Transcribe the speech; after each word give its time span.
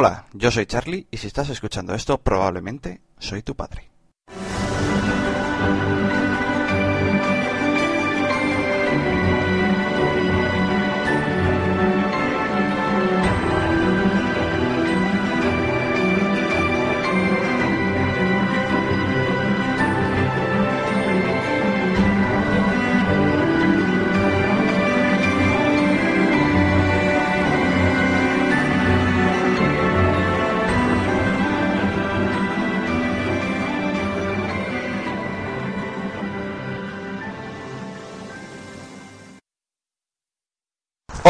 Hola, 0.00 0.26
yo 0.32 0.52
soy 0.52 0.64
Charlie 0.64 1.08
y 1.10 1.16
si 1.16 1.26
estás 1.26 1.48
escuchando 1.48 1.92
esto 1.92 2.18
probablemente 2.18 3.00
soy 3.18 3.42
tu 3.42 3.56
padre. 3.56 3.90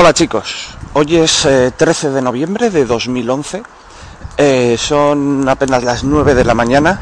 Hola 0.08 0.14
chicos, 0.14 0.68
hoy 0.94 1.16
es 1.16 1.44
eh, 1.44 1.70
13 1.76 2.08
de 2.08 2.22
noviembre 2.22 2.70
de 2.70 2.86
2011, 2.86 3.62
eh, 4.38 4.76
son 4.78 5.46
apenas 5.46 5.84
las 5.84 6.02
9 6.02 6.34
de 6.34 6.44
la 6.44 6.54
mañana 6.54 6.98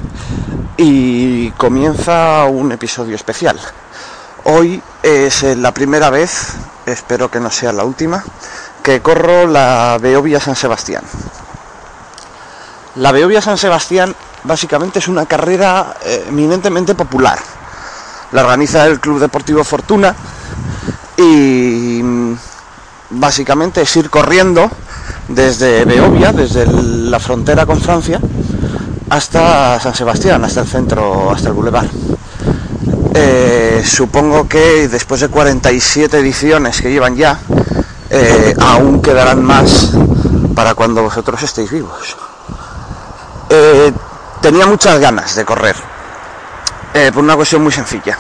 y 0.77 1.53
comienza 1.53 2.47
un 2.47 2.73
episodio 2.73 3.15
especial. 3.15 3.61
Hoy 4.43 4.83
es 5.05 5.45
eh, 5.45 5.55
la 5.55 5.73
primera 5.73 6.11
vez, 6.11 6.55
espero 6.85 7.31
que 7.31 7.39
no 7.39 7.49
sea 7.49 7.73
la 7.73 7.85
última, 7.85 8.25
que 8.83 9.01
corro 9.01 9.47
la 9.47 9.99
Beovia 10.03 10.41
San 10.41 10.57
Sebastián. 10.57 11.05
La 12.97 13.13
Beovia 13.13 13.41
San 13.41 13.57
Sebastián 13.57 14.17
básicamente 14.43 14.99
es 14.99 15.07
una 15.07 15.27
carrera 15.27 15.95
eh, 16.05 16.25
eminentemente 16.29 16.97
popular. 16.97 17.39
La 18.33 18.43
organiza 18.43 18.85
el 18.85 18.99
Club 18.99 19.21
Deportivo 19.21 19.63
Fortuna 19.63 20.13
y 21.17 21.76
básicamente 23.27 23.83
es 23.83 23.97
ir 23.97 24.09
corriendo 24.09 24.71
desde 25.27 25.85
Beovia, 25.85 26.31
desde 26.31 26.65
la 26.65 27.19
frontera 27.19 27.67
con 27.67 27.81
Francia, 27.81 28.21
hasta 29.11 29.81
San 29.81 29.97
Sebastián, 29.97 30.45
hasta 30.45 30.61
el 30.61 30.69
centro, 30.69 31.33
hasta 31.33 31.49
el 31.49 31.55
Boulevard. 31.55 31.89
Eh, 33.15 33.83
supongo 33.85 34.47
que 34.47 34.87
después 34.87 35.21
de 35.23 35.27
47 35.27 36.19
ediciones 36.19 36.81
que 36.81 36.89
llevan 36.89 37.17
ya, 37.17 37.41
eh, 38.11 38.55
aún 38.61 39.03
quedarán 39.03 39.43
más 39.43 39.91
para 40.55 40.75
cuando 40.75 41.03
vosotros 41.03 41.43
estéis 41.43 41.73
vivos. 41.73 42.17
Eh, 43.51 43.93
tenía 44.41 44.69
muchas 44.69 45.01
ganas 45.01 45.35
de 45.35 45.45
correr, 45.45 45.75
por 47.13 47.25
una 47.25 47.35
cuestión 47.35 47.61
muy 47.65 47.73
sencilla. 47.73 48.17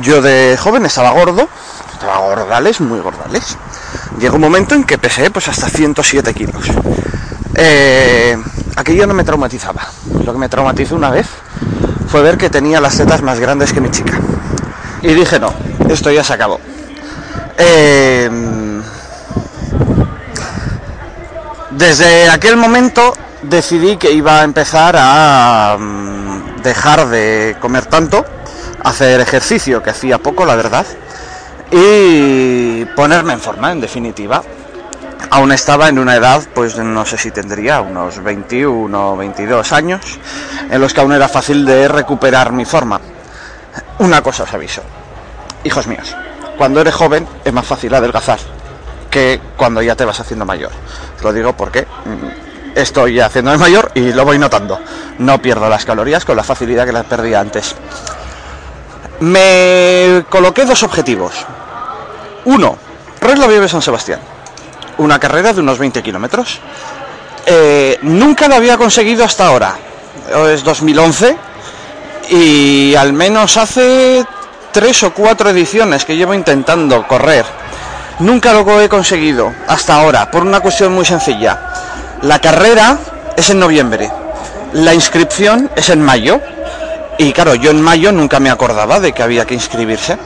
Yo 0.00 0.22
de 0.22 0.56
joven 0.58 0.86
estaba 0.86 1.10
gordo, 1.10 1.46
estaba 1.92 2.16
gordales, 2.16 2.80
muy 2.80 2.98
gordales. 3.00 3.58
Llegó 4.18 4.36
un 4.36 4.42
momento 4.42 4.74
en 4.74 4.84
que 4.84 4.98
pesé 4.98 5.30
pues 5.30 5.48
hasta 5.48 5.68
107 5.68 6.34
kilos. 6.34 6.64
Eh, 7.54 8.36
aquello 8.76 9.06
no 9.06 9.14
me 9.14 9.24
traumatizaba. 9.24 9.86
Lo 10.24 10.32
que 10.32 10.38
me 10.38 10.48
traumatizó 10.48 10.96
una 10.96 11.10
vez 11.10 11.26
fue 12.08 12.22
ver 12.22 12.36
que 12.36 12.50
tenía 12.50 12.80
las 12.80 12.96
tetas 12.96 13.22
más 13.22 13.38
grandes 13.38 13.72
que 13.72 13.80
mi 13.80 13.90
chica. 13.90 14.18
Y 15.02 15.14
dije, 15.14 15.38
no, 15.38 15.54
esto 15.88 16.10
ya 16.10 16.24
se 16.24 16.32
acabó. 16.32 16.60
Eh, 17.56 18.30
desde 21.70 22.28
aquel 22.28 22.56
momento 22.56 23.14
decidí 23.42 23.96
que 23.96 24.10
iba 24.10 24.40
a 24.40 24.44
empezar 24.44 24.96
a 24.98 25.76
mm, 25.78 26.62
dejar 26.62 27.08
de 27.08 27.56
comer 27.60 27.86
tanto, 27.86 28.24
hacer 28.82 29.20
ejercicio, 29.20 29.82
que 29.82 29.90
hacía 29.90 30.18
poco, 30.18 30.44
la 30.44 30.56
verdad, 30.56 30.86
y 31.70 32.84
ponerme 32.96 33.34
en 33.34 33.40
forma, 33.40 33.72
en 33.72 33.80
definitiva. 33.80 34.42
Aún 35.30 35.52
estaba 35.52 35.88
en 35.88 35.98
una 35.98 36.16
edad, 36.16 36.42
pues 36.54 36.76
no 36.78 37.04
sé 37.06 37.16
si 37.16 37.30
tendría 37.30 37.80
unos 37.80 38.22
21 38.22 39.12
o 39.12 39.16
22 39.16 39.72
años, 39.72 40.18
en 40.70 40.80
los 40.80 40.92
que 40.92 41.00
aún 41.00 41.12
era 41.12 41.28
fácil 41.28 41.64
de 41.64 41.86
recuperar 41.88 42.52
mi 42.52 42.64
forma. 42.64 43.00
Una 43.98 44.22
cosa 44.22 44.42
os 44.44 44.52
aviso, 44.52 44.82
hijos 45.62 45.86
míos, 45.86 46.16
cuando 46.58 46.80
eres 46.80 46.94
joven 46.94 47.26
es 47.44 47.52
más 47.52 47.66
fácil 47.66 47.94
adelgazar 47.94 48.38
que 49.10 49.40
cuando 49.56 49.82
ya 49.82 49.94
te 49.94 50.04
vas 50.04 50.20
haciendo 50.20 50.46
mayor. 50.46 50.70
Lo 51.22 51.32
digo 51.32 51.52
porque 51.52 51.82
mm, 51.82 52.78
estoy 52.78 53.20
haciéndome 53.20 53.58
mayor 53.58 53.90
y 53.94 54.12
lo 54.12 54.24
voy 54.24 54.38
notando. 54.38 54.80
No 55.18 55.42
pierdo 55.42 55.68
las 55.68 55.84
calorías 55.84 56.24
con 56.24 56.36
la 56.36 56.44
facilidad 56.44 56.86
que 56.86 56.92
las 56.92 57.06
perdía 57.06 57.40
antes. 57.40 57.74
Me 59.20 60.24
coloqué 60.30 60.64
dos 60.64 60.82
objetivos. 60.82 61.46
Uno, 62.44 62.76
correr 63.20 63.38
la 63.38 63.46
Vía 63.46 63.60
de 63.60 63.68
San 63.68 63.82
Sebastián. 63.82 64.20
Una 64.98 65.18
carrera 65.18 65.52
de 65.52 65.60
unos 65.60 65.78
20 65.78 66.02
kilómetros. 66.02 66.60
Eh, 67.46 67.98
nunca 68.02 68.48
lo 68.48 68.54
había 68.54 68.76
conseguido 68.76 69.24
hasta 69.24 69.46
ahora. 69.46 69.76
Es 70.52 70.62
2011 70.62 71.36
y 72.30 72.94
al 72.94 73.12
menos 73.12 73.56
hace 73.56 74.24
tres 74.72 75.02
o 75.02 75.12
cuatro 75.12 75.50
ediciones 75.50 76.04
que 76.04 76.16
llevo 76.16 76.34
intentando 76.34 77.06
correr. 77.06 77.44
Nunca 78.20 78.52
lo 78.52 78.80
he 78.80 78.88
conseguido 78.88 79.52
hasta 79.66 79.96
ahora, 80.00 80.30
por 80.30 80.42
una 80.42 80.60
cuestión 80.60 80.92
muy 80.92 81.04
sencilla. 81.04 81.72
La 82.22 82.38
carrera 82.38 82.98
es 83.36 83.50
en 83.50 83.58
noviembre, 83.58 84.10
la 84.74 84.92
inscripción 84.94 85.70
es 85.74 85.88
en 85.88 86.02
mayo, 86.02 86.40
y 87.18 87.32
claro, 87.32 87.54
yo 87.54 87.70
en 87.70 87.80
mayo 87.80 88.12
nunca 88.12 88.38
me 88.38 88.50
acordaba 88.50 89.00
de 89.00 89.12
que 89.12 89.22
había 89.22 89.46
que 89.46 89.54
inscribirse, 89.54 90.18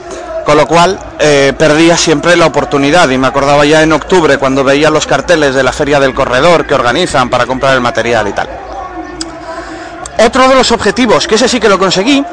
con 0.44 0.56
lo 0.56 0.66
cual 0.66 0.98
eh, 1.18 1.52
perdía 1.56 1.96
siempre 1.96 2.36
la 2.36 2.46
oportunidad, 2.46 3.08
y 3.10 3.18
me 3.18 3.26
acordaba 3.26 3.64
ya 3.64 3.82
en 3.82 3.92
octubre 3.92 4.38
cuando 4.38 4.62
veía 4.62 4.90
los 4.90 5.06
carteles 5.06 5.54
de 5.54 5.62
la 5.62 5.72
Feria 5.72 5.98
del 5.98 6.14
Corredor 6.14 6.66
que 6.66 6.74
organizan 6.74 7.30
para 7.30 7.46
comprar 7.46 7.74
el 7.74 7.80
material 7.80 8.28
y 8.28 8.32
tal. 8.32 8.48
Otro 10.18 10.48
de 10.48 10.54
los 10.54 10.70
objetivos, 10.70 11.26
que 11.26 11.34
ese 11.34 11.48
sí 11.48 11.58
que 11.58 11.68
lo 11.68 11.78
conseguí, 11.78 12.24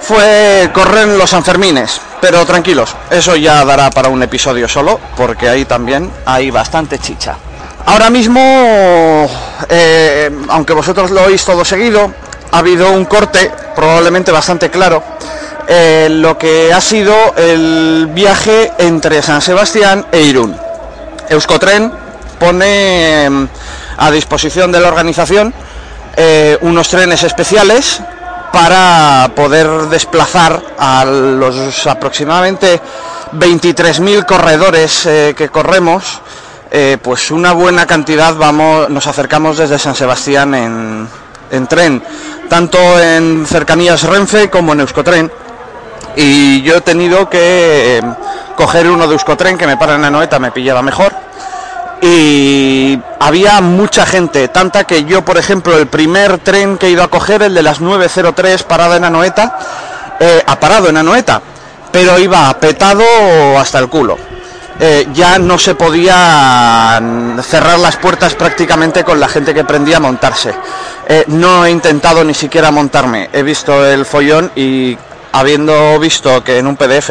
fue 0.00 0.70
correr 0.72 1.08
los 1.08 1.30
Sanfermines, 1.30 2.00
pero 2.20 2.44
tranquilos, 2.46 2.94
eso 3.10 3.34
ya 3.34 3.64
dará 3.64 3.90
para 3.90 4.08
un 4.08 4.22
episodio 4.22 4.68
solo, 4.68 5.00
porque 5.16 5.48
ahí 5.48 5.64
también 5.64 6.10
hay 6.24 6.50
bastante 6.50 6.98
chicha. 6.98 7.36
Ahora 7.86 8.10
mismo, 8.10 9.28
eh, 9.68 10.30
aunque 10.48 10.74
vosotros 10.74 11.10
lo 11.10 11.24
oís 11.24 11.44
todo 11.44 11.64
seguido, 11.64 12.12
ha 12.52 12.58
habido 12.58 12.92
un 12.92 13.06
corte 13.06 13.50
probablemente 13.74 14.30
bastante 14.30 14.70
claro, 14.70 15.02
eh, 15.70 16.08
lo 16.10 16.38
que 16.38 16.72
ha 16.72 16.80
sido 16.80 17.14
el 17.36 18.08
viaje 18.14 18.72
entre 18.78 19.20
San 19.20 19.42
Sebastián 19.42 20.06
e 20.10 20.22
Irún. 20.22 20.56
Euskotren 21.28 21.92
pone 22.38 23.26
eh, 23.26 23.48
a 23.98 24.10
disposición 24.10 24.72
de 24.72 24.80
la 24.80 24.88
organización 24.88 25.52
eh, 26.16 26.56
unos 26.62 26.88
trenes 26.88 27.22
especiales 27.22 28.00
para 28.50 29.30
poder 29.36 29.68
desplazar 29.90 30.60
a 30.78 31.04
los 31.04 31.86
aproximadamente 31.86 32.80
23.000 33.34 34.24
corredores 34.24 35.04
eh, 35.04 35.34
que 35.36 35.50
corremos, 35.50 36.22
pues 37.02 37.30
una 37.30 37.52
buena 37.52 37.86
cantidad 37.86 38.34
vamos, 38.34 38.90
nos 38.90 39.06
acercamos 39.06 39.56
desde 39.56 39.78
San 39.78 39.94
Sebastián 39.94 40.54
en 40.54 41.66
tren, 41.66 42.02
tanto 42.48 42.78
en 43.00 43.46
cercanías 43.46 44.02
Renfe 44.02 44.50
como 44.50 44.74
en 44.74 44.80
Euskotren. 44.80 45.30
Y 46.20 46.62
yo 46.62 46.76
he 46.76 46.80
tenido 46.80 47.30
que 47.30 47.98
eh, 47.98 48.02
coger 48.56 48.90
uno 48.90 49.06
de 49.06 49.12
Euskotren 49.12 49.56
que 49.56 49.66
me 49.66 49.76
para 49.76 49.94
en 49.94 50.04
Anoeta, 50.04 50.38
me 50.38 50.50
pillaba 50.50 50.82
mejor 50.82 51.14
y 52.00 52.98
había 53.18 53.60
mucha 53.60 54.06
gente, 54.06 54.48
tanta 54.48 54.84
que 54.84 55.04
yo, 55.04 55.24
por 55.24 55.38
ejemplo, 55.38 55.76
el 55.76 55.86
primer 55.86 56.38
tren 56.38 56.78
que 56.78 56.86
he 56.86 56.90
ido 56.90 57.02
a 57.02 57.08
coger, 57.08 57.42
el 57.42 57.54
de 57.54 57.62
las 57.62 57.80
9.03 57.80 58.62
parada 58.64 58.96
en 58.96 59.04
Anoeta, 59.04 59.58
eh, 60.20 60.42
ha 60.46 60.60
parado 60.60 60.88
en 60.88 60.96
Anoeta, 60.96 61.40
pero 61.90 62.18
iba 62.18 62.52
petado 62.60 63.04
hasta 63.58 63.78
el 63.78 63.88
culo. 63.88 64.16
Eh, 64.80 65.08
ya 65.12 65.40
no 65.40 65.58
se 65.58 65.74
podía 65.74 67.02
cerrar 67.42 67.80
las 67.80 67.96
puertas 67.96 68.36
prácticamente 68.36 69.02
con 69.02 69.18
la 69.18 69.26
gente 69.26 69.52
que 69.52 69.64
prendía 69.64 69.96
a 69.96 70.00
montarse. 70.00 70.54
Eh, 71.08 71.24
no 71.26 71.64
he 71.64 71.70
intentado 71.70 72.22
ni 72.22 72.34
siquiera 72.34 72.70
montarme, 72.70 73.28
he 73.32 73.42
visto 73.42 73.84
el 73.84 74.04
follón 74.04 74.52
y 74.54 74.96
habiendo 75.32 75.98
visto 75.98 76.42
que 76.42 76.58
en 76.58 76.66
un 76.66 76.76
PDF 76.76 77.10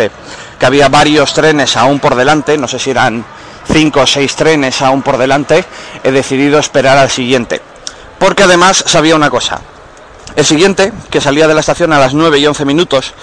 que 0.60 0.66
había 0.66 0.90
varios 0.90 1.34
trenes 1.34 1.78
aún 1.78 2.00
por 2.00 2.16
delante, 2.16 2.58
no 2.58 2.68
sé 2.68 2.80
si 2.80 2.92
eran 2.92 3.24
cinco 3.72 4.02
o 4.02 4.08
seis 4.08 4.36
trenes 4.36 4.82
aún 4.82 5.02
por 5.02 5.18
delante, 5.18 5.64
he 6.04 6.12
decidido 6.12 6.60
esperar 6.60 6.98
al 6.98 7.10
siguiente. 7.10 7.62
Porque 8.18 8.44
además 8.44 8.84
sabía 8.88 9.16
una 9.16 9.30
cosa. 9.30 9.62
El 10.36 10.46
siguiente, 10.46 10.92
que 11.10 11.22
salía 11.22 11.48
de 11.48 11.54
la 11.54 11.62
estación 11.62 11.94
a 11.94 12.00
las 12.00 12.14
9 12.14 12.40
y 12.40 12.48
11 12.48 12.66
minutos, 12.66 13.14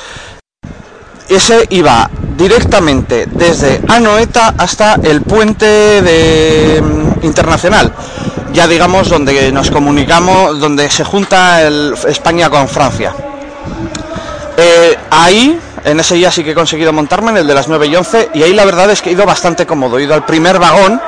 ese 1.29 1.67
iba 1.71 2.11
directamente 2.37 3.27
desde 3.31 3.81
Anoeta 3.89 4.55
hasta 4.59 4.97
el 5.03 5.23
puente 5.23 6.03
de, 6.03 6.83
mm, 6.83 7.25
internacional. 7.25 7.93
ya 8.53 8.69
digamos 8.69 9.09
donde 9.09 9.51
nos 9.51 9.69
comunicamos, 9.69 10.61
donde 10.61 10.89
se 10.89 11.03
junta 11.03 11.67
España 12.07 12.49
con 12.49 12.69
Francia. 12.69 13.13
Eh, 14.57 14.97
ahí, 15.11 15.59
en 15.85 16.01
ese 16.01 16.15
día 16.15 16.31
sí 16.31 16.45
que 16.45 16.53
he 16.53 16.55
conseguido 16.55 16.93
montarme, 16.93 17.31
en 17.31 17.39
el 17.39 17.47
de 17.47 17.55
las 17.55 17.69
9 17.69 17.87
y 17.87 17.97
11, 17.97 18.31
y 18.35 18.43
ahí 18.43 18.53
la 18.53 18.65
verdad 18.65 18.91
es 18.91 19.03
que 19.03 19.11
he 19.11 19.13
ido 19.13 19.27
bastante 19.27 19.67
cómodo, 19.67 19.99
he 19.99 20.05
ido 20.05 20.15
al 20.15 20.25
primer 20.25 20.59
vagón 20.59 21.01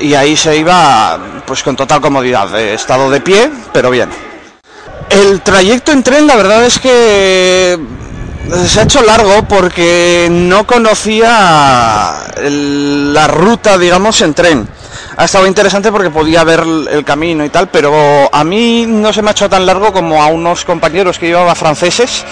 y 0.00 0.14
ahí 0.14 0.36
se 0.36 0.56
iba 0.56 1.18
pues 1.46 1.62
con 1.62 1.74
total 1.74 2.00
comodidad, 2.00 2.56
he 2.58 2.74
estado 2.74 3.10
de 3.10 3.20
pie, 3.20 3.50
pero 3.72 3.90
bien. 3.90 4.10
El 5.10 5.40
trayecto 5.40 5.92
en 5.92 6.02
tren 6.02 6.26
la 6.26 6.36
verdad 6.36 6.64
es 6.64 6.78
que 6.78 7.78
se 8.66 8.80
ha 8.80 8.84
hecho 8.84 9.02
largo 9.02 9.46
porque 9.48 10.28
no 10.30 10.66
conocía 10.66 12.12
la 12.42 13.26
ruta, 13.26 13.76
digamos, 13.78 14.20
en 14.20 14.34
tren. 14.34 14.68
Ha 15.16 15.24
estado 15.24 15.46
interesante 15.46 15.90
porque 15.90 16.10
podía 16.10 16.44
ver 16.44 16.60
el 16.90 17.04
camino 17.04 17.44
y 17.44 17.48
tal, 17.48 17.68
pero 17.68 18.28
a 18.32 18.44
mí 18.44 18.86
no 18.86 19.12
se 19.12 19.22
me 19.22 19.30
ha 19.30 19.32
hecho 19.32 19.48
tan 19.48 19.66
largo 19.66 19.92
como 19.92 20.22
a 20.22 20.26
unos 20.26 20.64
compañeros 20.64 21.18
que 21.18 21.26
llevaba 21.26 21.54
franceses, 21.54 22.24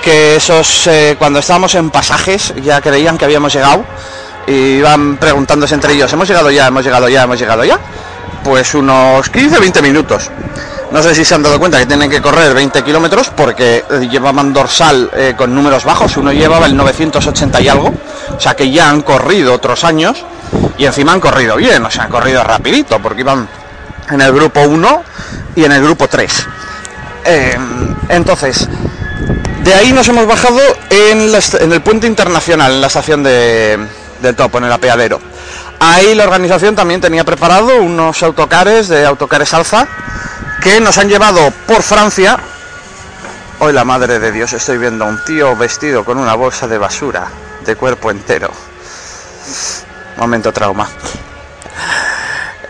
que 0.00 0.36
esos 0.36 0.86
eh, 0.86 1.16
cuando 1.18 1.38
estábamos 1.38 1.74
en 1.74 1.90
pasajes 1.90 2.54
ya 2.62 2.80
creían 2.80 3.18
que 3.18 3.24
habíamos 3.24 3.52
llegado 3.52 3.84
y 4.46 4.78
iban 4.78 5.16
preguntándose 5.16 5.74
entre 5.74 5.92
ellos, 5.92 6.12
¿hemos 6.12 6.28
llegado 6.28 6.50
ya? 6.50 6.66
¿Hemos 6.66 6.84
llegado 6.84 7.08
ya? 7.08 7.22
¿Hemos 7.22 7.38
llegado 7.38 7.64
ya? 7.64 7.78
Pues 8.42 8.74
unos 8.74 9.30
15-20 9.30 9.82
minutos. 9.82 10.30
No 10.90 11.02
sé 11.02 11.14
si 11.14 11.24
se 11.24 11.34
han 11.34 11.42
dado 11.42 11.58
cuenta 11.60 11.78
que 11.78 11.86
tienen 11.86 12.10
que 12.10 12.20
correr 12.20 12.52
20 12.52 12.82
kilómetros 12.82 13.30
porque 13.30 13.84
llevaban 14.10 14.52
dorsal 14.52 15.10
eh, 15.14 15.34
con 15.36 15.54
números 15.54 15.84
bajos. 15.84 16.16
Uno 16.16 16.32
llevaba 16.32 16.66
el 16.66 16.76
980 16.76 17.60
y 17.60 17.68
algo. 17.68 17.94
O 18.36 18.40
sea 18.40 18.56
que 18.56 18.70
ya 18.70 18.90
han 18.90 19.02
corrido 19.02 19.54
otros 19.54 19.84
años 19.84 20.24
y 20.76 20.86
encima 20.86 21.12
han 21.12 21.20
corrido 21.20 21.56
bien. 21.56 21.84
O 21.84 21.90
sea, 21.90 22.04
han 22.04 22.10
corrido 22.10 22.42
rapidito 22.42 22.98
porque 22.98 23.20
iban 23.20 23.48
en 24.10 24.20
el 24.20 24.32
grupo 24.32 24.62
1 24.62 25.02
y 25.54 25.64
en 25.64 25.72
el 25.72 25.82
grupo 25.82 26.08
3. 26.08 26.46
Eh, 27.24 27.56
entonces, 28.08 28.68
de 29.64 29.74
ahí 29.74 29.92
nos 29.92 30.08
hemos 30.08 30.26
bajado 30.26 30.60
en, 30.90 31.32
el 31.72 31.80
puente 31.82 32.06
internacional, 32.06 32.72
en 32.72 32.80
la 32.80 32.86
estación 32.86 33.22
de, 33.22 33.78
del 34.22 34.34
topo, 34.34 34.58
en 34.58 34.64
el 34.64 34.72
apeadero. 34.72 35.20
Ahí 35.78 36.14
la 36.14 36.24
organización 36.24 36.74
también 36.74 37.00
tenía 37.00 37.24
preparado 37.24 37.80
unos 37.80 38.22
autocares 38.22 38.88
de 38.88 39.06
autocares 39.06 39.54
alza 39.54 39.86
que 40.60 40.80
nos 40.80 40.98
han 40.98 41.08
llevado 41.08 41.50
por 41.66 41.82
Francia. 41.82 42.38
Hoy 43.60 43.72
la 43.72 43.84
madre 43.84 44.18
de 44.18 44.32
Dios 44.32 44.52
estoy 44.52 44.78
viendo 44.78 45.04
a 45.04 45.08
un 45.08 45.22
tío 45.24 45.56
vestido 45.56 46.04
con 46.04 46.18
una 46.18 46.34
bolsa 46.34 46.66
de 46.66 46.78
basura 46.78 47.28
de 47.64 47.76
cuerpo 47.76 48.10
entero. 48.10 48.50
Momento 50.16 50.52
trauma. 50.52 50.88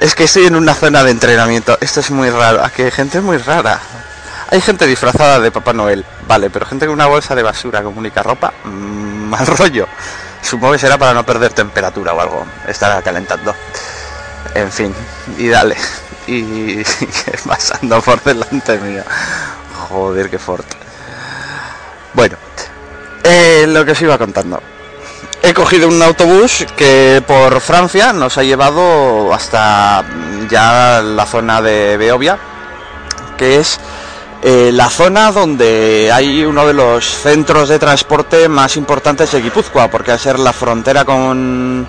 Es 0.01 0.15
que 0.15 0.25
estoy 0.25 0.47
en 0.47 0.57
una 0.57 0.75
zona 0.75 1.03
de 1.03 1.11
entrenamiento. 1.11 1.77
Esto 1.81 2.01
es 2.01 2.11
muy 2.11 2.31
raro. 2.31 2.65
Aquí 2.65 2.83
hay 2.83 2.91
gente 2.91 3.21
muy 3.21 3.39
rara. 3.39 3.81
Hay 4.51 4.61
gente 4.61 4.85
disfrazada 4.85 5.39
de 5.39 5.53
Papá 5.53 5.73
Noel, 5.73 6.05
vale, 6.27 6.51
pero 6.51 6.67
gente 6.67 6.87
con 6.87 6.95
una 6.95 7.07
bolsa 7.07 7.37
de 7.37 7.43
basura 7.45 7.83
como 7.85 8.01
única 8.01 8.23
ropa, 8.23 8.53
mmm, 8.65 9.29
mal 9.29 9.47
rollo. 9.59 9.87
Supongo 10.43 10.73
que 10.73 10.81
será 10.81 10.99
para 10.99 11.15
no 11.15 11.25
perder 11.25 11.53
temperatura 11.53 12.13
o 12.13 12.21
algo. 12.21 12.47
Estará 12.67 13.01
calentando. 13.01 13.55
En 14.55 14.73
fin, 14.73 14.93
y 15.39 15.49
dale 15.49 15.77
y, 16.27 16.83
pasando 17.47 18.01
por 18.03 18.21
delante 18.25 18.79
mío. 18.79 19.05
Joder, 19.89 20.29
qué 20.29 20.39
fuerte. 20.39 20.77
Bueno, 22.15 22.37
eh, 23.23 23.67
lo 23.69 23.85
que 23.85 23.93
os 23.93 24.03
iba 24.03 24.19
contando. 24.19 24.61
He 25.43 25.55
cogido 25.55 25.89
un 25.89 26.03
autobús 26.03 26.67
que 26.77 27.23
por 27.27 27.61
Francia 27.61 28.13
nos 28.13 28.37
ha 28.37 28.43
llevado 28.43 29.33
hasta 29.33 30.05
ya 30.51 31.01
la 31.03 31.25
zona 31.25 31.63
de 31.63 31.97
Beovia, 31.97 32.37
que 33.39 33.61
es 33.61 33.79
eh, 34.43 34.71
la 34.73 34.89
zona 34.89 35.33
donde 35.33 36.11
hay 36.13 36.45
uno 36.45 36.67
de 36.67 36.73
los 36.73 37.05
centros 37.05 37.69
de 37.69 37.79
transporte 37.79 38.49
más 38.49 38.77
importantes 38.77 39.33
de 39.33 39.43
Guipúzcoa, 39.43 39.89
porque 39.89 40.13
al 40.13 40.19
ser 40.19 40.39
la 40.39 40.53
frontera 40.53 41.05
con, 41.05 41.87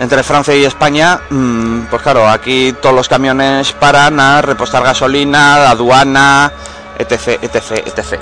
entre 0.00 0.22
Francia 0.22 0.56
y 0.56 0.64
España, 0.64 1.20
mm, 1.28 1.82
pues 1.90 2.00
claro, 2.00 2.26
aquí 2.26 2.74
todos 2.80 2.94
los 2.94 3.08
camiones 3.08 3.72
paran 3.72 4.18
a 4.18 4.40
repostar 4.40 4.82
gasolina, 4.82 5.70
aduana, 5.70 6.50
etc, 6.98 7.38
etc, 7.42 7.82
etc. 7.84 8.20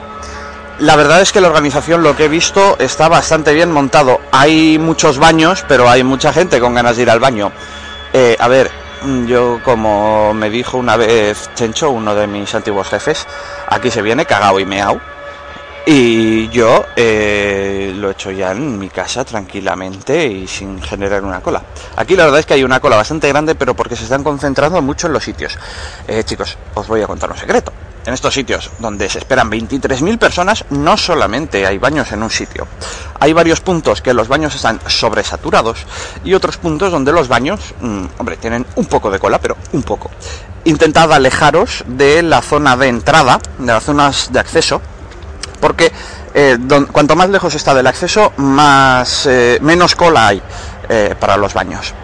La 0.80 0.96
verdad 0.96 1.20
es 1.20 1.32
que 1.32 1.40
la 1.40 1.48
organización, 1.48 2.02
lo 2.02 2.16
que 2.16 2.24
he 2.24 2.28
visto, 2.28 2.76
está 2.80 3.08
bastante 3.08 3.52
bien 3.52 3.70
montado. 3.70 4.20
Hay 4.32 4.78
muchos 4.78 5.18
baños, 5.18 5.64
pero 5.68 5.88
hay 5.88 6.02
mucha 6.02 6.32
gente 6.32 6.58
con 6.58 6.74
ganas 6.74 6.96
de 6.96 7.02
ir 7.02 7.10
al 7.10 7.20
baño. 7.20 7.52
Eh, 8.12 8.36
a 8.38 8.48
ver, 8.48 8.70
mm, 9.02 9.26
yo 9.26 9.60
como 9.64 10.34
me 10.34 10.50
dijo 10.50 10.78
una 10.78 10.96
vez 10.96 11.50
Chencho, 11.54 11.90
uno 11.90 12.14
de 12.14 12.26
mis 12.26 12.52
antiguos 12.56 12.88
jefes, 12.88 13.26
aquí 13.68 13.90
se 13.90 14.02
viene 14.02 14.26
cagao 14.26 14.58
y 14.58 14.64
meao 14.64 15.00
y 15.90 16.50
yo 16.50 16.84
eh, 16.96 17.94
lo 17.96 18.08
he 18.08 18.12
hecho 18.12 18.30
ya 18.30 18.52
en 18.52 18.78
mi 18.78 18.90
casa 18.90 19.24
tranquilamente 19.24 20.26
y 20.26 20.46
sin 20.46 20.82
generar 20.82 21.24
una 21.24 21.40
cola. 21.40 21.62
Aquí 21.96 22.14
la 22.14 22.24
verdad 22.24 22.40
es 22.40 22.46
que 22.46 22.52
hay 22.52 22.62
una 22.62 22.78
cola 22.78 22.96
bastante 22.96 23.26
grande, 23.28 23.54
pero 23.54 23.74
porque 23.74 23.96
se 23.96 24.04
están 24.04 24.22
concentrando 24.22 24.82
mucho 24.82 25.06
en 25.06 25.14
los 25.14 25.24
sitios. 25.24 25.58
Eh, 26.06 26.24
chicos, 26.24 26.58
os 26.74 26.86
voy 26.86 27.00
a 27.00 27.06
contar 27.06 27.30
un 27.30 27.38
secreto. 27.38 27.72
En 28.04 28.12
estos 28.12 28.34
sitios 28.34 28.70
donde 28.78 29.08
se 29.08 29.18
esperan 29.18 29.50
23.000 29.50 30.18
personas, 30.18 30.66
no 30.68 30.98
solamente 30.98 31.66
hay 31.66 31.78
baños 31.78 32.12
en 32.12 32.22
un 32.22 32.30
sitio. 32.30 32.66
Hay 33.18 33.32
varios 33.32 33.62
puntos 33.62 34.02
que 34.02 34.12
los 34.12 34.28
baños 34.28 34.54
están 34.54 34.80
sobresaturados 34.86 35.86
y 36.22 36.34
otros 36.34 36.58
puntos 36.58 36.92
donde 36.92 37.12
los 37.12 37.28
baños, 37.28 37.74
mmm, 37.80 38.04
hombre, 38.18 38.36
tienen 38.36 38.66
un 38.76 38.84
poco 38.84 39.10
de 39.10 39.18
cola, 39.18 39.38
pero 39.38 39.56
un 39.72 39.82
poco. 39.82 40.10
Intentad 40.68 41.10
alejaros 41.14 41.82
de 41.86 42.22
la 42.22 42.42
zona 42.42 42.76
de 42.76 42.88
entrada, 42.88 43.40
de 43.58 43.72
las 43.72 43.82
zonas 43.82 44.28
de 44.30 44.38
acceso, 44.38 44.82
porque 45.62 45.90
eh, 46.34 46.58
cuanto 46.92 47.16
más 47.16 47.30
lejos 47.30 47.54
está 47.54 47.72
del 47.72 47.86
acceso, 47.86 48.34
más 48.36 49.24
eh, 49.24 49.58
menos 49.62 49.94
cola 49.94 50.26
hay 50.26 50.42
eh, 50.90 51.14
para 51.18 51.38
los 51.38 51.54
baños. 51.54 51.94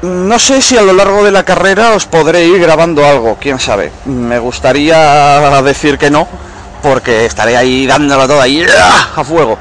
No 0.00 0.38
sé 0.38 0.62
si 0.62 0.78
a 0.78 0.82
lo 0.82 0.94
largo 0.94 1.22
de 1.22 1.30
la 1.30 1.44
carrera 1.44 1.90
os 1.90 2.06
podré 2.06 2.46
ir 2.46 2.60
grabando 2.60 3.04
algo, 3.04 3.36
quién 3.38 3.60
sabe. 3.60 3.92
Me 4.06 4.38
gustaría 4.38 5.60
decir 5.60 5.98
que 5.98 6.10
no, 6.10 6.26
porque 6.82 7.26
estaré 7.26 7.58
ahí 7.58 7.86
dándolo 7.86 8.26
todo 8.26 8.40
ahí 8.40 8.64
a 9.16 9.22
fuego 9.22 9.58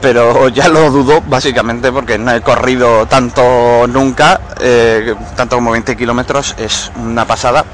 pero 0.00 0.48
ya 0.48 0.68
lo 0.68 0.90
dudo 0.90 1.20
básicamente 1.26 1.92
porque 1.92 2.18
no 2.18 2.32
he 2.32 2.40
corrido 2.40 3.06
tanto 3.06 3.86
nunca, 3.86 4.40
eh, 4.60 5.14
tanto 5.36 5.56
como 5.56 5.72
20 5.72 5.96
kilómetros, 5.96 6.54
es 6.58 6.90
una 6.96 7.26
pasada. 7.26 7.64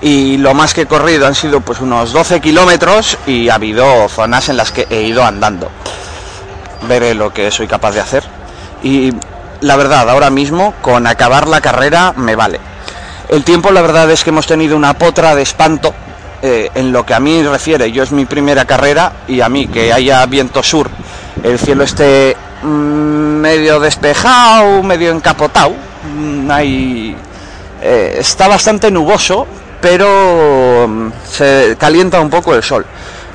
Y 0.00 0.38
lo 0.38 0.54
más 0.54 0.74
que 0.74 0.82
he 0.82 0.86
corrido 0.86 1.26
han 1.26 1.34
sido 1.34 1.60
pues 1.60 1.80
unos 1.80 2.12
12 2.12 2.40
kilómetros 2.40 3.18
y 3.26 3.48
ha 3.48 3.54
habido 3.54 4.08
zonas 4.08 4.48
en 4.48 4.56
las 4.56 4.72
que 4.72 4.86
he 4.90 5.02
ido 5.02 5.24
andando. 5.24 5.70
Veré 6.88 7.14
lo 7.14 7.32
que 7.32 7.50
soy 7.50 7.66
capaz 7.66 7.92
de 7.92 8.00
hacer. 8.00 8.24
Y 8.82 9.12
la 9.60 9.76
verdad, 9.76 10.08
ahora 10.10 10.30
mismo 10.30 10.74
con 10.82 11.06
acabar 11.06 11.48
la 11.48 11.60
carrera 11.60 12.12
me 12.16 12.36
vale. 12.36 12.60
El 13.28 13.42
tiempo 13.44 13.70
la 13.70 13.82
verdad 13.82 14.10
es 14.10 14.22
que 14.22 14.30
hemos 14.30 14.46
tenido 14.46 14.76
una 14.76 14.94
potra 14.94 15.34
de 15.34 15.42
espanto 15.42 15.92
eh, 16.42 16.70
en 16.74 16.92
lo 16.92 17.04
que 17.04 17.14
a 17.14 17.20
mí 17.20 17.42
refiere. 17.42 17.90
Yo 17.90 18.02
es 18.02 18.12
mi 18.12 18.24
primera 18.24 18.64
carrera 18.64 19.12
y 19.26 19.40
a 19.40 19.48
mí 19.48 19.66
que 19.66 19.92
haya 19.92 20.24
viento 20.26 20.62
sur 20.62 20.88
el 21.42 21.58
cielo 21.58 21.84
esté 21.84 22.36
mm, 22.62 22.66
medio 22.66 23.80
despejado, 23.80 24.82
medio 24.82 25.12
encapotado. 25.12 25.74
Mm, 26.14 26.50
hay, 26.50 27.16
eh, 27.82 28.16
está 28.18 28.48
bastante 28.48 28.90
nuboso, 28.90 29.46
pero 29.80 30.86
mm, 30.88 31.08
se 31.30 31.76
calienta 31.78 32.20
un 32.20 32.30
poco 32.30 32.54
el 32.54 32.62
sol. 32.62 32.84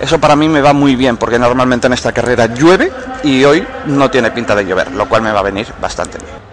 Eso 0.01 0.19
para 0.19 0.35
mí 0.35 0.49
me 0.49 0.61
va 0.61 0.73
muy 0.73 0.95
bien 0.95 1.17
porque 1.17 1.37
normalmente 1.37 1.85
en 1.87 1.93
esta 1.93 2.11
carrera 2.11 2.47
llueve 2.47 2.91
y 3.23 3.43
hoy 3.43 3.65
no 3.85 4.09
tiene 4.09 4.31
pinta 4.31 4.55
de 4.55 4.65
llover, 4.65 4.91
lo 4.91 5.07
cual 5.07 5.21
me 5.21 5.31
va 5.31 5.39
a 5.39 5.43
venir 5.43 5.67
bastante 5.79 6.17
bien. 6.17 6.51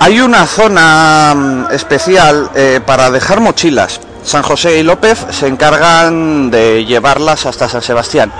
Hay 0.00 0.20
una 0.20 0.46
zona 0.46 1.68
especial 1.70 2.50
eh, 2.54 2.80
para 2.84 3.10
dejar 3.10 3.40
mochilas. 3.40 4.00
San 4.24 4.42
José 4.42 4.78
y 4.78 4.82
López 4.82 5.26
se 5.30 5.46
encargan 5.46 6.50
de 6.50 6.84
llevarlas 6.84 7.46
hasta 7.46 7.68
San 7.68 7.82
Sebastián. 7.82 8.32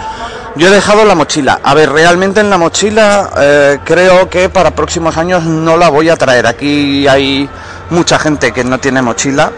Yo 0.56 0.68
he 0.68 0.70
dejado 0.70 1.04
la 1.04 1.14
mochila. 1.14 1.60
A 1.62 1.74
ver, 1.74 1.90
realmente 1.90 2.40
en 2.40 2.48
la 2.48 2.58
mochila 2.58 3.30
eh, 3.36 3.78
creo 3.84 4.30
que 4.30 4.48
para 4.48 4.70
próximos 4.70 5.16
años 5.16 5.44
no 5.44 5.76
la 5.76 5.90
voy 5.90 6.08
a 6.08 6.16
traer. 6.16 6.46
Aquí 6.46 7.06
hay 7.06 7.48
mucha 7.90 8.18
gente 8.18 8.52
que 8.52 8.64
no 8.64 8.78
tiene 8.78 9.02
mochila. 9.02 9.50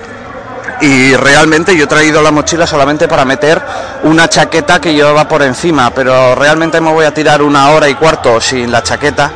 Y 0.81 1.15
realmente 1.15 1.77
yo 1.77 1.85
he 1.85 1.87
traído 1.87 2.21
la 2.23 2.31
mochila 2.31 2.67
solamente 2.67 3.09
para 3.09 3.25
meter 3.25 3.63
una 4.03 4.29
chaqueta 4.29 4.81
que 4.81 4.93
llevaba 4.93 5.27
por 5.27 5.43
encima, 5.43 5.91
pero 5.91 6.35
realmente 6.35 6.81
me 6.81 6.93
voy 6.93 7.07
a 7.07 7.15
tirar 7.15 7.41
una 7.41 7.71
hora 7.71 7.89
y 7.89 7.95
cuarto 7.95 8.41
sin 8.41 8.71
la 8.71 8.83
chaqueta, 8.83 9.31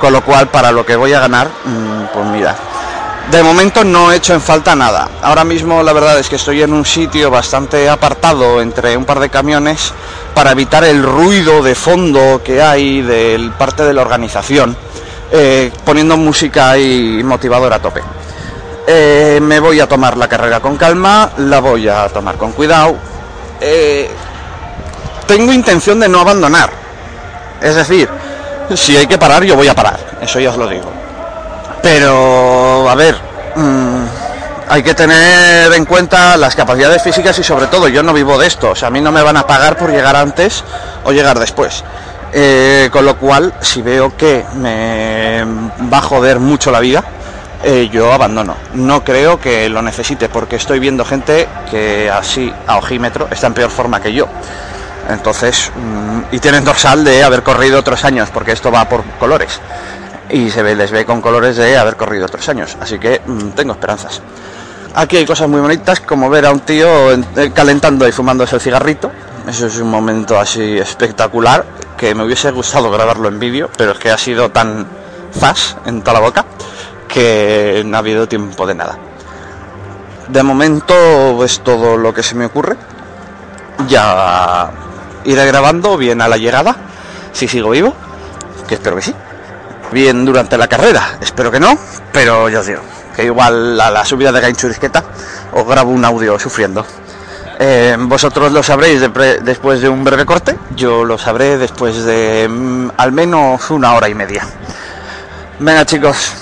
con 0.00 0.12
lo 0.14 0.24
cual 0.24 0.48
para 0.48 0.72
lo 0.72 0.86
que 0.86 0.96
voy 0.96 1.12
a 1.12 1.20
ganar, 1.20 1.48
mm, 1.48 2.14
pues 2.14 2.26
mira, 2.28 2.56
de 3.30 3.42
momento 3.42 3.84
no 3.84 4.10
he 4.10 4.16
hecho 4.16 4.34
en 4.34 4.40
falta 4.40 4.74
nada. 4.74 5.08
Ahora 5.22 5.44
mismo 5.44 5.82
la 5.82 5.92
verdad 5.92 6.18
es 6.18 6.28
que 6.28 6.36
estoy 6.36 6.62
en 6.62 6.72
un 6.72 6.84
sitio 6.84 7.30
bastante 7.30 7.88
apartado 7.88 8.60
entre 8.60 8.96
un 8.96 9.04
par 9.04 9.20
de 9.20 9.28
camiones 9.28 9.92
para 10.34 10.52
evitar 10.52 10.84
el 10.84 11.02
ruido 11.02 11.62
de 11.62 11.74
fondo 11.74 12.40
que 12.42 12.62
hay 12.62 13.02
del 13.02 13.52
parte 13.52 13.84
de 13.84 13.92
la 13.92 14.02
organización. 14.02 14.76
eh, 15.30 15.70
poniendo 15.84 16.16
música 16.16 16.78
y 16.78 17.22
motivador 17.22 17.72
a 17.72 17.78
tope. 17.78 18.00
Eh, 18.86 19.38
me 19.42 19.60
voy 19.60 19.78
a 19.80 19.86
tomar 19.86 20.16
la 20.16 20.26
carrera 20.26 20.60
con 20.60 20.76
calma, 20.76 21.30
la 21.36 21.60
voy 21.60 21.88
a 21.88 22.08
tomar 22.08 22.36
con 22.36 22.52
cuidado. 22.52 22.96
Eh, 23.60 24.08
tengo 25.26 25.52
intención 25.52 26.00
de 26.00 26.08
no 26.08 26.20
abandonar. 26.20 26.70
Es 27.60 27.74
decir, 27.74 28.08
si 28.74 28.96
hay 28.96 29.06
que 29.06 29.18
parar, 29.18 29.44
yo 29.44 29.56
voy 29.56 29.68
a 29.68 29.74
parar. 29.74 30.18
Eso 30.22 30.40
ya 30.40 30.50
os 30.50 30.56
lo 30.56 30.66
digo. 30.66 30.97
Pero, 31.82 32.88
a 32.88 32.94
ver, 32.94 33.16
mm, 33.56 34.04
hay 34.68 34.82
que 34.82 34.94
tener 34.94 35.72
en 35.72 35.84
cuenta 35.84 36.36
las 36.36 36.54
capacidades 36.54 37.02
físicas 37.02 37.38
y 37.38 37.44
sobre 37.44 37.66
todo, 37.66 37.88
yo 37.88 38.02
no 38.02 38.12
vivo 38.12 38.38
de 38.38 38.46
esto. 38.46 38.70
O 38.70 38.74
sea, 38.74 38.88
a 38.88 38.90
mí 38.90 39.00
no 39.00 39.12
me 39.12 39.22
van 39.22 39.36
a 39.36 39.46
pagar 39.46 39.76
por 39.76 39.90
llegar 39.90 40.16
antes 40.16 40.64
o 41.04 41.12
llegar 41.12 41.38
después. 41.38 41.84
Eh, 42.32 42.90
con 42.92 43.04
lo 43.04 43.16
cual, 43.16 43.54
si 43.60 43.80
veo 43.80 44.14
que 44.16 44.44
me 44.56 45.44
va 45.90 45.98
a 45.98 46.02
joder 46.02 46.38
mucho 46.40 46.70
la 46.70 46.80
vida, 46.80 47.02
eh, 47.64 47.88
yo 47.90 48.12
abandono. 48.12 48.56
No 48.74 49.02
creo 49.02 49.40
que 49.40 49.68
lo 49.68 49.82
necesite 49.82 50.28
porque 50.28 50.56
estoy 50.56 50.78
viendo 50.78 51.04
gente 51.04 51.48
que 51.70 52.10
así 52.10 52.52
a 52.66 52.76
ojímetro 52.76 53.28
está 53.30 53.46
en 53.46 53.54
peor 53.54 53.70
forma 53.70 54.00
que 54.00 54.12
yo. 54.12 54.28
Entonces, 55.08 55.72
mm, 55.74 56.34
y 56.34 56.38
tienen 56.38 56.64
dorsal 56.64 57.02
de 57.02 57.24
haber 57.24 57.42
corrido 57.42 57.78
otros 57.78 58.04
años, 58.04 58.28
porque 58.32 58.52
esto 58.52 58.70
va 58.70 58.88
por 58.88 59.02
colores. 59.18 59.60
Y 60.30 60.50
se 60.50 60.62
ve, 60.62 60.74
les 60.74 60.90
ve 60.90 61.04
con 61.04 61.20
colores 61.20 61.56
de 61.56 61.76
haber 61.76 61.96
corrido 61.96 62.26
otros 62.26 62.48
años. 62.48 62.76
Así 62.80 62.98
que 62.98 63.20
mm, 63.24 63.50
tengo 63.50 63.72
esperanzas. 63.72 64.20
Aquí 64.94 65.16
hay 65.16 65.26
cosas 65.26 65.48
muy 65.48 65.60
bonitas, 65.60 66.00
como 66.00 66.28
ver 66.28 66.46
a 66.46 66.50
un 66.50 66.60
tío 66.60 67.12
eh, 67.12 67.52
calentando 67.54 68.06
y 68.08 68.12
fumándose 68.12 68.56
el 68.56 68.60
cigarrito. 68.60 69.10
Eso 69.46 69.66
es 69.66 69.78
un 69.78 69.90
momento 69.90 70.38
así 70.38 70.76
espectacular, 70.76 71.64
que 71.96 72.14
me 72.14 72.24
hubiese 72.24 72.50
gustado 72.50 72.90
grabarlo 72.90 73.28
en 73.28 73.38
vídeo, 73.38 73.70
pero 73.76 73.92
es 73.92 73.98
que 73.98 74.10
ha 74.10 74.18
sido 74.18 74.50
tan 74.50 74.86
fast 75.32 75.78
en 75.86 76.02
toda 76.02 76.14
la 76.14 76.20
boca 76.20 76.44
que 77.06 77.82
no 77.86 77.96
ha 77.96 78.00
habido 78.00 78.28
tiempo 78.28 78.66
de 78.66 78.74
nada. 78.74 78.98
De 80.28 80.42
momento 80.42 81.42
es 81.44 81.60
todo 81.60 81.96
lo 81.96 82.12
que 82.12 82.22
se 82.22 82.34
me 82.34 82.44
ocurre. 82.44 82.76
Ya 83.88 84.70
iré 85.24 85.46
grabando 85.46 85.96
bien 85.96 86.20
a 86.20 86.28
la 86.28 86.36
llegada, 86.36 86.76
si 87.32 87.48
sigo 87.48 87.70
vivo, 87.70 87.94
que 88.66 88.74
espero 88.74 88.96
que 88.96 89.02
sí. 89.02 89.14
Bien 89.92 90.24
durante 90.24 90.58
la 90.58 90.68
carrera, 90.68 91.18
espero 91.20 91.50
que 91.50 91.58
no, 91.58 91.78
pero 92.12 92.48
ya 92.48 92.60
os 92.60 92.66
digo, 92.66 92.82
que 93.16 93.24
igual 93.24 93.80
a 93.80 93.90
la 93.90 94.04
subida 94.04 94.30
de 94.30 94.40
Gainchurisqueta 94.40 95.02
os 95.52 95.66
grabo 95.66 95.90
un 95.90 96.04
audio 96.04 96.38
sufriendo. 96.38 96.84
Eh, 97.58 97.96
vosotros 97.98 98.52
lo 98.52 98.62
sabréis 98.62 99.00
después 99.00 99.80
de 99.80 99.88
un 99.88 100.04
breve 100.04 100.26
corte, 100.26 100.56
yo 100.76 101.04
lo 101.04 101.16
sabré 101.16 101.56
después 101.56 102.04
de 102.04 102.46
mm, 102.48 102.90
al 102.98 103.12
menos 103.12 103.70
una 103.70 103.94
hora 103.94 104.08
y 104.08 104.14
media. 104.14 104.46
Venga 105.58 105.86
chicos, 105.86 106.32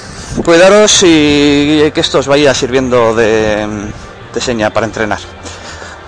cuidaros 0.45 1.03
y 1.05 1.91
que 1.95 2.00
esto 2.00 2.19
os 2.19 2.26
vaya 2.26 2.53
sirviendo 2.53 3.15
de, 3.15 3.67
de 4.35 4.41
seña 4.41 4.71
para 4.71 4.87
entrenar. 4.87 5.21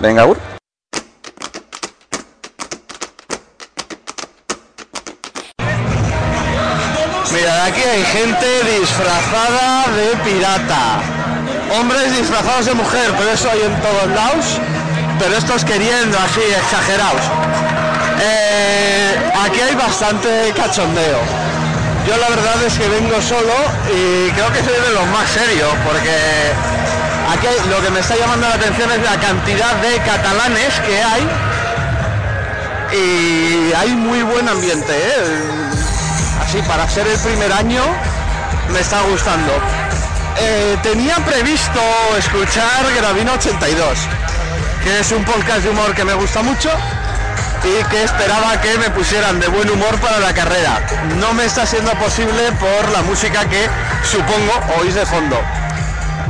Venga, 0.01 0.25
Ur. 0.25 0.48
Gente 8.13 8.79
disfrazada 8.79 9.85
de 9.95 10.17
pirata. 10.23 11.01
Hombres 11.79 12.17
disfrazados 12.17 12.65
de 12.65 12.73
mujer, 12.73 13.13
pero 13.17 13.31
eso 13.31 13.49
hay 13.51 13.61
en 13.61 13.75
todos 13.81 14.07
lados. 14.15 14.45
Pero 15.19 15.35
estos 15.35 15.63
queriendo 15.65 16.17
así, 16.17 16.41
exagerados. 16.41 17.21
Eh, 18.21 19.31
aquí 19.45 19.59
hay 19.61 19.75
bastante 19.75 20.53
cachondeo. 20.55 21.19
Yo 22.07 22.17
la 22.17 22.29
verdad 22.29 22.63
es 22.65 22.73
que 22.73 22.87
vengo 22.87 23.21
solo 23.21 23.53
y 23.93 24.31
creo 24.31 24.51
que 24.51 24.59
soy 24.63 24.79
de 24.87 24.93
los 24.93 25.05
más 25.07 25.29
serios, 25.29 25.69
porque 25.85 26.15
aquí 27.31 27.47
lo 27.69 27.81
que 27.83 27.91
me 27.91 27.99
está 27.99 28.15
llamando 28.15 28.47
la 28.47 28.55
atención 28.55 28.89
es 28.91 29.03
la 29.03 29.19
cantidad 29.19 29.75
de 29.75 29.97
catalanes 29.99 30.73
que 30.87 31.03
hay 31.03 31.27
y 32.91 33.73
hay 33.73 33.89
muy 33.89 34.23
buen 34.23 34.47
ambiente, 34.49 34.93
¿eh? 34.93 35.78
Así 36.49 36.61
para 36.63 36.89
ser 36.89 37.05
el 37.05 37.19
primer 37.19 37.51
año 37.53 37.83
me 38.71 38.79
está 38.79 39.01
gustando. 39.03 39.51
Eh, 40.39 40.77
tenía 40.81 41.15
previsto 41.17 41.79
escuchar 42.17 42.91
Gravino 42.95 43.33
82, 43.33 43.99
que 44.83 44.99
es 44.99 45.11
un 45.11 45.23
podcast 45.25 45.59
de 45.59 45.69
humor 45.69 45.93
que 45.93 46.03
me 46.03 46.15
gusta 46.15 46.41
mucho 46.41 46.71
y 47.63 47.83
que 47.89 48.03
esperaba 48.03 48.59
que 48.61 48.79
me 48.79 48.89
pusieran 48.89 49.39
de 49.39 49.47
buen 49.47 49.69
humor 49.69 49.95
para 49.99 50.17
la 50.19 50.33
carrera. 50.33 50.81
No 51.19 51.33
me 51.33 51.45
está 51.45 51.67
siendo 51.67 51.91
posible 51.91 52.51
por 52.53 52.91
la 52.93 53.03
música 53.03 53.45
que 53.45 53.69
supongo 54.03 54.81
oís 54.81 54.95
de 54.95 55.05
fondo. 55.05 55.39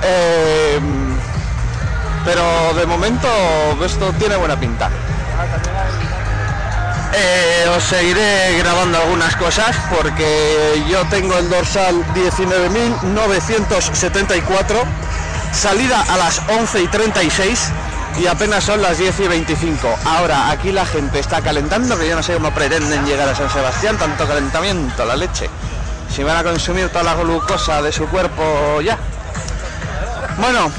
Eh, 0.04 0.80
pero 2.26 2.74
de 2.74 2.86
momento 2.86 3.30
esto 3.86 4.12
tiene 4.20 4.36
buena 4.36 4.60
pinta. 4.60 4.90
Eh, 7.12 7.66
os 7.75 7.84
seguiré 7.84 8.60
grabando 8.60 9.00
algunas 9.00 9.36
cosas 9.36 9.75
porque 9.98 10.80
yo 10.88 11.04
tengo 11.06 11.36
el 11.38 11.50
dorsal 11.50 12.06
19.974, 12.13 14.84
salida 15.51 16.06
a 16.08 16.18
las 16.18 16.39
11 16.50 16.84
y 16.84 16.88
36 16.88 17.72
y 18.20 18.28
apenas 18.28 18.63
son 18.63 18.84
las 18.84 19.00
10 19.00 19.22
y 19.22 19.28
25. 19.28 19.88
Ahora 20.06 20.51
aquí 20.51 20.72
la 20.72 20.86
gente 20.86 21.18
está 21.20 21.42
calentando, 21.42 21.98
que 21.98 22.08
yo 22.08 22.16
no 22.16 22.22
sé 22.22 22.36
cómo 22.36 22.51
pretenden 22.51 23.04
llegar 23.06 23.28
a 23.28 23.34
San 23.36 23.50
Sebastián, 23.50 23.98
tanto 23.98 24.28
calentamiento, 24.28 25.04
la 25.06 25.16
leche. 25.16 25.50
Si 26.13 26.22
van 26.24 26.38
a 26.38 26.44
consumir 26.44 26.89
toda 26.89 27.04
la 27.04 27.16
glucosa 27.16 27.82
de 27.82 27.92
su 27.92 28.06
cuerpo 28.08 28.82
ya. 28.82 29.00
Bueno, 30.38 30.72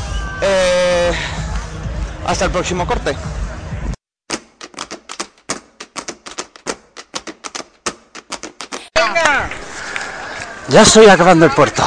eh, 0.42 1.10
hasta 2.26 2.44
el 2.44 2.52
próximo 2.52 2.86
corte. 2.86 3.16
Ya 10.70 10.82
estoy 10.82 11.08
acabando 11.08 11.46
el 11.46 11.50
puerto. 11.50 11.82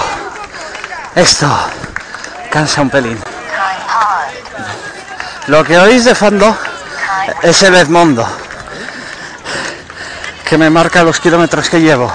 Esto 1.16 1.48
cansa 2.52 2.82
un 2.82 2.90
pelín. 2.90 3.18
Lo 5.48 5.64
que 5.64 5.78
oís 5.78 6.04
de 6.04 6.14
fondo 6.14 6.58
es 7.42 7.64
el 7.64 7.76
Edmondo, 7.76 8.28
que 10.50 10.58
me 10.58 10.70
marca 10.70 11.02
los 11.04 11.20
kilómetros 11.22 11.70
que 11.70 11.80
llevo. 11.80 12.12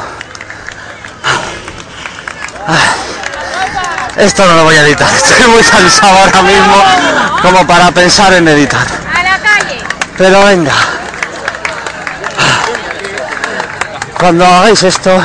Esto 4.16 4.46
no 4.46 4.54
lo 4.56 4.64
voy 4.64 4.76
a 4.76 4.82
editar, 4.82 5.08
estoy 5.14 5.46
muy 5.46 5.62
cansado 5.62 6.18
ahora 6.18 6.42
mismo 6.42 6.84
como 7.40 7.66
para 7.66 7.90
pensar 7.92 8.34
en 8.34 8.46
editar. 8.46 8.86
Pero 10.18 10.44
venga. 10.44 10.74
Cuando 14.18 14.44
hagáis 14.44 14.82
esto, 14.82 15.24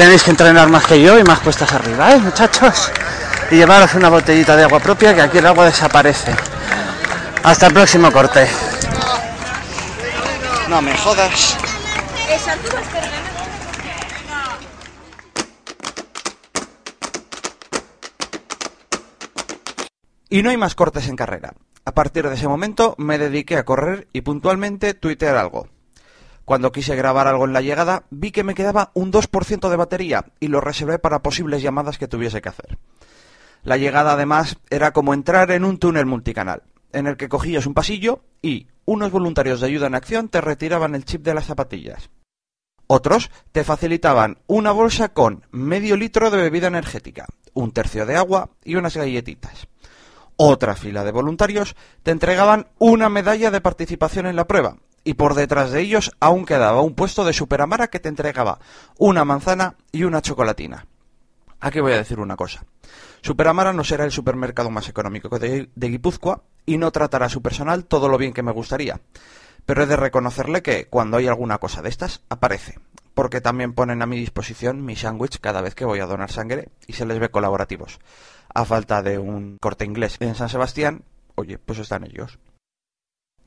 tenéis 0.00 0.22
que 0.22 0.30
entrenar 0.30 0.70
más 0.70 0.86
que 0.86 0.98
yo 0.98 1.18
y 1.18 1.24
más 1.24 1.40
puestas 1.40 1.70
arriba, 1.74 2.14
¿eh, 2.14 2.18
muchachos? 2.18 2.90
Y 3.50 3.56
llevaros 3.56 3.92
una 3.94 4.08
botellita 4.08 4.56
de 4.56 4.62
agua 4.62 4.80
propia, 4.80 5.14
que 5.14 5.20
aquí 5.20 5.36
el 5.36 5.46
agua 5.46 5.66
desaparece. 5.66 6.34
Hasta 7.42 7.66
el 7.66 7.74
próximo 7.74 8.10
corte. 8.10 8.48
No 10.70 10.80
me 10.80 10.96
jodas. 10.96 11.54
Y 20.30 20.42
no 20.42 20.48
hay 20.48 20.56
más 20.56 20.74
cortes 20.74 21.08
en 21.08 21.16
carrera. 21.16 21.52
A 21.84 21.92
partir 21.92 22.26
de 22.26 22.36
ese 22.36 22.48
momento 22.48 22.94
me 22.96 23.18
dediqué 23.18 23.58
a 23.58 23.66
correr 23.66 24.08
y 24.14 24.22
puntualmente 24.22 24.94
tuitear 24.94 25.36
algo. 25.36 25.68
Cuando 26.44 26.72
quise 26.72 26.96
grabar 26.96 27.28
algo 27.28 27.44
en 27.44 27.52
la 27.52 27.60
llegada, 27.60 28.04
vi 28.10 28.32
que 28.32 28.44
me 28.44 28.54
quedaba 28.54 28.90
un 28.94 29.12
2% 29.12 29.68
de 29.68 29.76
batería 29.76 30.26
y 30.40 30.48
lo 30.48 30.60
reservé 30.60 30.98
para 30.98 31.22
posibles 31.22 31.62
llamadas 31.62 31.98
que 31.98 32.08
tuviese 32.08 32.42
que 32.42 32.48
hacer. 32.48 32.78
La 33.62 33.76
llegada 33.76 34.12
además 34.12 34.58
era 34.70 34.92
como 34.92 35.14
entrar 35.14 35.50
en 35.50 35.64
un 35.64 35.78
túnel 35.78 36.06
multicanal, 36.06 36.62
en 36.92 37.06
el 37.06 37.16
que 37.16 37.28
cogías 37.28 37.66
un 37.66 37.74
pasillo 37.74 38.24
y 38.42 38.68
unos 38.84 39.10
voluntarios 39.10 39.60
de 39.60 39.66
ayuda 39.66 39.86
en 39.86 39.94
acción 39.94 40.28
te 40.28 40.40
retiraban 40.40 40.94
el 40.94 41.04
chip 41.04 41.22
de 41.22 41.34
las 41.34 41.46
zapatillas. 41.46 42.10
Otros 42.86 43.30
te 43.52 43.62
facilitaban 43.62 44.38
una 44.48 44.72
bolsa 44.72 45.10
con 45.10 45.46
medio 45.52 45.96
litro 45.96 46.30
de 46.30 46.38
bebida 46.38 46.66
energética, 46.66 47.26
un 47.52 47.70
tercio 47.70 48.06
de 48.06 48.16
agua 48.16 48.50
y 48.64 48.74
unas 48.74 48.96
galletitas. 48.96 49.68
Otra 50.36 50.74
fila 50.74 51.04
de 51.04 51.12
voluntarios 51.12 51.76
te 52.02 52.10
entregaban 52.10 52.68
una 52.78 53.08
medalla 53.08 53.52
de 53.52 53.60
participación 53.60 54.26
en 54.26 54.34
la 54.34 54.48
prueba 54.48 54.78
y 55.04 55.14
por 55.14 55.34
detrás 55.34 55.70
de 55.70 55.80
ellos 55.80 56.12
aún 56.20 56.44
quedaba 56.44 56.82
un 56.82 56.94
puesto 56.94 57.24
de 57.24 57.32
Superamara 57.32 57.88
que 57.88 58.00
te 58.00 58.08
entregaba 58.08 58.58
una 58.98 59.24
manzana 59.24 59.76
y 59.92 60.04
una 60.04 60.22
chocolatina. 60.22 60.86
Aquí 61.60 61.80
voy 61.80 61.92
a 61.92 61.98
decir 61.98 62.18
una 62.18 62.36
cosa. 62.36 62.64
Superamara 63.22 63.72
no 63.72 63.84
será 63.84 64.04
el 64.04 64.12
supermercado 64.12 64.70
más 64.70 64.88
económico 64.88 65.38
de, 65.38 65.68
Guipúzcoa 65.76 66.42
y 66.64 66.78
no 66.78 66.90
tratará 66.90 67.26
a 67.26 67.30
su 67.30 67.42
personal 67.42 67.84
todo 67.84 68.08
lo 68.08 68.18
bien 68.18 68.32
que 68.32 68.42
me 68.42 68.52
gustaría. 68.52 69.00
pero 69.66 69.82
he 69.82 69.86
de 69.86 69.96
reconocerle 69.96 70.62
que 70.62 70.86
cuando 70.86 71.18
hay 71.18 71.28
alguna 71.28 71.58
cosa 71.58 71.82
de 71.82 71.90
estas, 71.90 72.22
aparece, 72.30 72.78
porque 73.14 73.42
también 73.42 73.74
ponen 73.74 74.00
a 74.00 74.06
mi 74.06 74.16
disposición 74.18 74.84
mi 74.84 74.96
sándwich 74.96 75.38
cada 75.38 75.60
vez 75.60 75.74
que 75.74 75.84
voy 75.84 76.00
a 76.00 76.06
donar 76.06 76.30
sangre 76.30 76.70
y 76.86 76.94
se 76.94 77.04
les 77.04 77.18
ve 77.18 77.30
colaborativos. 77.30 78.00
A 78.52 78.64
falta 78.64 79.02
de 79.02 79.18
un 79.18 79.58
corte 79.60 79.84
inglés 79.84 80.16
en 80.20 80.34
San 80.34 80.48
Sebastián, 80.48 81.04
oye, 81.34 81.58
pues 81.58 81.78
están 81.78 82.04
ellos. 82.04 82.38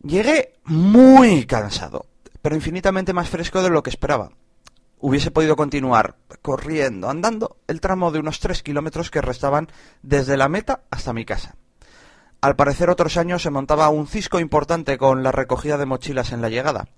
Llegué 0.04 0.56
muy 0.66 1.46
cansado, 1.46 2.08
pero 2.42 2.56
infinitamente 2.56 3.14
más 3.14 3.30
fresco 3.30 3.64
de 3.64 3.70
lo 3.70 3.84
que 3.84 3.90
esperaba. 3.90 4.32
Hubiese 5.00 5.32
podido 5.32 5.56
continuar 5.56 6.18
corriendo, 6.42 7.10
andando, 7.10 7.56
el 7.68 7.80
tramo 7.80 8.12
de 8.12 8.20
unos 8.20 8.42
3 8.42 8.64
kilómetros 8.64 9.10
que 9.10 9.22
restaban 9.22 9.70
desde 10.02 10.36
la 10.36 10.50
meta 10.50 10.82
hasta 10.92 11.14
mi 11.14 11.24
casa. 11.24 11.56
Al 12.42 12.58
parecer 12.58 12.90
otros 12.90 13.16
años 13.16 13.44
se 13.44 13.50
montaba 13.50 13.88
un 13.88 14.08
cisco 14.08 14.42
importante 14.42 14.98
con 14.98 15.24
la 15.24 15.32
recogida 15.32 15.78
de 15.78 15.86
mochilas 15.86 16.34
en 16.34 16.42
la 16.42 16.50
llegada. 16.50 16.90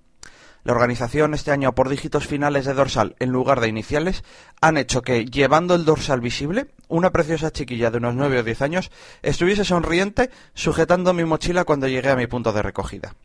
La 0.63 0.74
organización 0.74 1.35
este 1.35 1.51
año 1.51 1.75
por 1.75 1.89
dígitos 1.89 2.25
finales 2.25 2.65
de 2.65 2.74
dorsal 2.74 3.15
en 3.19 3.29
lugar 3.29 3.62
de 3.62 3.67
iniciales 3.67 4.24
han 4.62 4.77
hecho 4.77 5.03
que, 5.03 5.25
llevando 5.25 5.75
el 5.75 5.85
dorsal 5.85 6.21
visible, 6.21 6.74
una 6.87 7.11
preciosa 7.11 7.51
chiquilla 7.51 7.91
de 7.91 7.97
unos 7.97 8.15
9 8.15 8.39
o 8.39 8.43
10 8.43 8.61
años 8.61 8.91
estuviese 9.21 9.65
sonriente 9.65 10.29
sujetando 10.53 11.13
mi 11.13 11.25
mochila 11.25 11.63
cuando 11.63 11.87
llegué 11.87 12.09
a 12.09 12.15
mi 12.15 12.27
punto 12.27 12.53
de 12.53 12.61
recogida. 12.61 13.15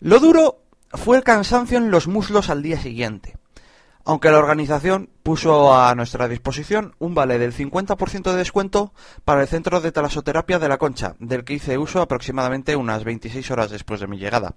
Lo 0.00 0.20
duro 0.20 0.62
fue 0.90 1.16
el 1.16 1.24
cansancio 1.24 1.78
en 1.78 1.90
los 1.90 2.08
muslos 2.08 2.50
al 2.50 2.62
día 2.62 2.80
siguiente 2.80 3.36
aunque 4.06 4.30
la 4.30 4.38
organización 4.38 5.10
puso 5.24 5.76
a 5.76 5.92
nuestra 5.96 6.28
disposición 6.28 6.94
un 7.00 7.14
vale 7.14 7.40
del 7.40 7.52
50% 7.52 8.30
de 8.30 8.36
descuento 8.36 8.94
para 9.24 9.42
el 9.42 9.48
centro 9.48 9.80
de 9.80 9.90
talasoterapia 9.90 10.60
de 10.60 10.68
la 10.68 10.78
Concha, 10.78 11.16
del 11.18 11.44
que 11.44 11.54
hice 11.54 11.76
uso 11.76 12.00
aproximadamente 12.00 12.76
unas 12.76 13.02
26 13.02 13.50
horas 13.50 13.70
después 13.72 13.98
de 13.98 14.06
mi 14.06 14.16
llegada, 14.16 14.54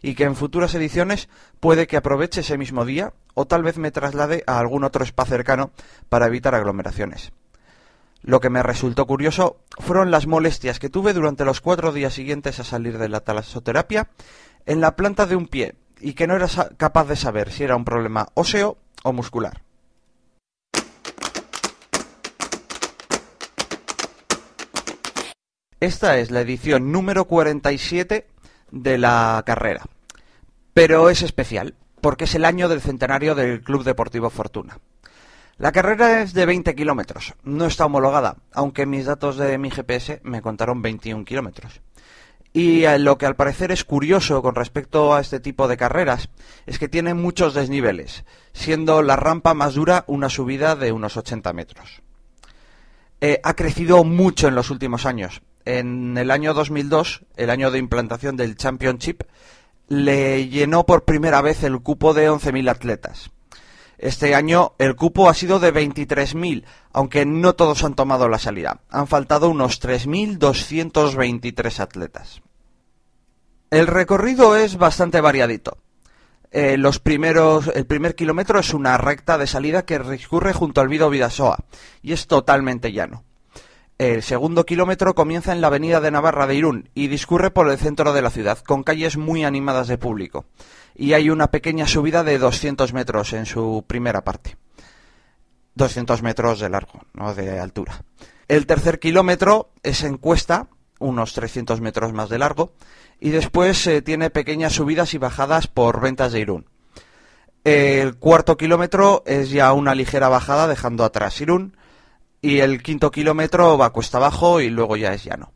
y 0.00 0.14
que 0.14 0.22
en 0.22 0.36
futuras 0.36 0.76
ediciones 0.76 1.28
puede 1.58 1.88
que 1.88 1.96
aproveche 1.96 2.42
ese 2.42 2.56
mismo 2.56 2.84
día 2.84 3.12
o 3.34 3.46
tal 3.46 3.64
vez 3.64 3.78
me 3.78 3.90
traslade 3.90 4.44
a 4.46 4.60
algún 4.60 4.84
otro 4.84 5.04
spa 5.04 5.24
cercano 5.24 5.72
para 6.08 6.28
evitar 6.28 6.54
aglomeraciones. 6.54 7.32
Lo 8.26 8.40
que 8.40 8.48
me 8.48 8.62
resultó 8.62 9.06
curioso 9.06 9.58
fueron 9.78 10.10
las 10.10 10.26
molestias 10.26 10.78
que 10.78 10.88
tuve 10.88 11.12
durante 11.12 11.44
los 11.44 11.60
cuatro 11.60 11.92
días 11.92 12.14
siguientes 12.14 12.58
a 12.58 12.64
salir 12.64 12.96
de 12.96 13.10
la 13.10 13.20
talasoterapia 13.20 14.08
en 14.64 14.80
la 14.80 14.96
planta 14.96 15.26
de 15.26 15.36
un 15.36 15.46
pie 15.46 15.74
y 16.00 16.14
que 16.14 16.26
no 16.26 16.34
era 16.34 16.48
capaz 16.78 17.04
de 17.04 17.16
saber 17.16 17.52
si 17.52 17.64
era 17.64 17.76
un 17.76 17.84
problema 17.84 18.28
óseo 18.32 18.78
o 19.02 19.12
muscular. 19.12 19.60
Esta 25.80 26.16
es 26.16 26.30
la 26.30 26.40
edición 26.40 26.92
número 26.92 27.26
47 27.26 28.26
de 28.70 28.98
la 28.98 29.42
carrera, 29.44 29.84
pero 30.72 31.10
es 31.10 31.20
especial 31.20 31.74
porque 32.00 32.24
es 32.24 32.34
el 32.34 32.46
año 32.46 32.70
del 32.70 32.80
centenario 32.80 33.34
del 33.34 33.60
Club 33.62 33.84
Deportivo 33.84 34.30
Fortuna. 34.30 34.78
La 35.56 35.70
carrera 35.70 36.22
es 36.22 36.34
de 36.34 36.46
20 36.46 36.74
kilómetros, 36.74 37.34
no 37.44 37.66
está 37.66 37.86
homologada, 37.86 38.38
aunque 38.52 38.86
mis 38.86 39.06
datos 39.06 39.36
de 39.36 39.56
mi 39.56 39.70
GPS 39.70 40.20
me 40.24 40.42
contaron 40.42 40.82
21 40.82 41.24
kilómetros. 41.24 41.80
Y 42.52 42.84
eh, 42.84 42.98
lo 42.98 43.18
que 43.18 43.26
al 43.26 43.36
parecer 43.36 43.70
es 43.70 43.84
curioso 43.84 44.42
con 44.42 44.56
respecto 44.56 45.14
a 45.14 45.20
este 45.20 45.38
tipo 45.38 45.68
de 45.68 45.76
carreras 45.76 46.28
es 46.66 46.78
que 46.78 46.88
tiene 46.88 47.14
muchos 47.14 47.54
desniveles, 47.54 48.24
siendo 48.52 49.02
la 49.02 49.16
rampa 49.16 49.54
más 49.54 49.74
dura 49.74 50.04
una 50.08 50.28
subida 50.28 50.74
de 50.74 50.90
unos 50.90 51.16
80 51.16 51.52
metros. 51.52 52.02
Eh, 53.20 53.40
ha 53.42 53.54
crecido 53.54 54.02
mucho 54.04 54.48
en 54.48 54.56
los 54.56 54.70
últimos 54.70 55.06
años. 55.06 55.40
En 55.64 56.18
el 56.18 56.30
año 56.30 56.52
2002, 56.52 57.24
el 57.36 57.50
año 57.50 57.70
de 57.70 57.78
implantación 57.78 58.36
del 58.36 58.56
Championship, 58.56 59.22
le 59.88 60.48
llenó 60.48 60.84
por 60.84 61.04
primera 61.04 61.42
vez 61.42 61.62
el 61.62 61.80
cupo 61.80 62.12
de 62.12 62.30
11.000 62.30 62.70
atletas. 62.70 63.30
Este 63.98 64.34
año 64.34 64.74
el 64.78 64.96
cupo 64.96 65.28
ha 65.28 65.34
sido 65.34 65.60
de 65.60 65.72
23.000, 65.72 66.64
aunque 66.92 67.26
no 67.26 67.54
todos 67.54 67.84
han 67.84 67.94
tomado 67.94 68.28
la 68.28 68.38
salida. 68.38 68.80
Han 68.90 69.06
faltado 69.06 69.48
unos 69.48 69.80
3.223 69.80 71.80
atletas. 71.80 72.42
El 73.70 73.86
recorrido 73.86 74.56
es 74.56 74.76
bastante 74.76 75.20
variadito. 75.20 75.78
Eh, 76.52 76.74
el 76.74 77.86
primer 77.86 78.14
kilómetro 78.14 78.60
es 78.60 78.72
una 78.72 78.96
recta 78.96 79.38
de 79.38 79.48
salida 79.48 79.84
que 79.84 79.98
discurre 79.98 80.52
junto 80.52 80.80
al 80.80 80.88
Vido 80.88 81.10
Vidasoa 81.10 81.58
y 82.00 82.12
es 82.12 82.28
totalmente 82.28 82.92
llano. 82.92 83.24
El 83.98 84.22
segundo 84.22 84.64
kilómetro 84.64 85.14
comienza 85.14 85.52
en 85.52 85.60
la 85.60 85.68
avenida 85.68 86.00
de 86.00 86.10
Navarra 86.10 86.46
de 86.46 86.56
Irún 86.56 86.90
y 86.94 87.08
discurre 87.08 87.50
por 87.50 87.68
el 87.68 87.78
centro 87.78 88.12
de 88.12 88.22
la 88.22 88.30
ciudad, 88.30 88.58
con 88.58 88.82
calles 88.82 89.16
muy 89.16 89.44
animadas 89.44 89.88
de 89.88 89.98
público. 89.98 90.46
Y 90.94 91.12
hay 91.12 91.30
una 91.30 91.50
pequeña 91.50 91.86
subida 91.86 92.22
de 92.22 92.38
200 92.38 92.92
metros 92.92 93.32
en 93.32 93.46
su 93.46 93.84
primera 93.86 94.22
parte. 94.22 94.56
200 95.74 96.22
metros 96.22 96.60
de 96.60 96.68
largo, 96.68 97.00
no 97.14 97.34
de 97.34 97.58
altura. 97.58 98.04
El 98.46 98.66
tercer 98.66 99.00
kilómetro 99.00 99.72
es 99.82 100.04
en 100.04 100.18
cuesta, 100.18 100.68
unos 100.98 101.32
300 101.32 101.80
metros 101.80 102.12
más 102.12 102.28
de 102.28 102.38
largo, 102.38 102.74
y 103.18 103.30
después 103.30 103.86
eh, 103.86 104.02
tiene 104.02 104.30
pequeñas 104.30 104.74
subidas 104.74 105.14
y 105.14 105.18
bajadas 105.18 105.66
por 105.66 106.00
ventas 106.00 106.32
de 106.32 106.40
Irún. 106.40 106.66
El 107.64 108.16
cuarto 108.16 108.56
kilómetro 108.56 109.22
es 109.26 109.50
ya 109.50 109.72
una 109.72 109.94
ligera 109.94 110.28
bajada 110.28 110.68
dejando 110.68 111.02
atrás 111.02 111.40
Irún 111.40 111.76
y 112.42 112.58
el 112.58 112.82
quinto 112.82 113.10
kilómetro 113.10 113.78
va 113.78 113.90
cuesta 113.90 114.18
abajo 114.18 114.60
y 114.60 114.68
luego 114.68 114.96
ya 114.96 115.14
es 115.14 115.24
llano. 115.24 115.54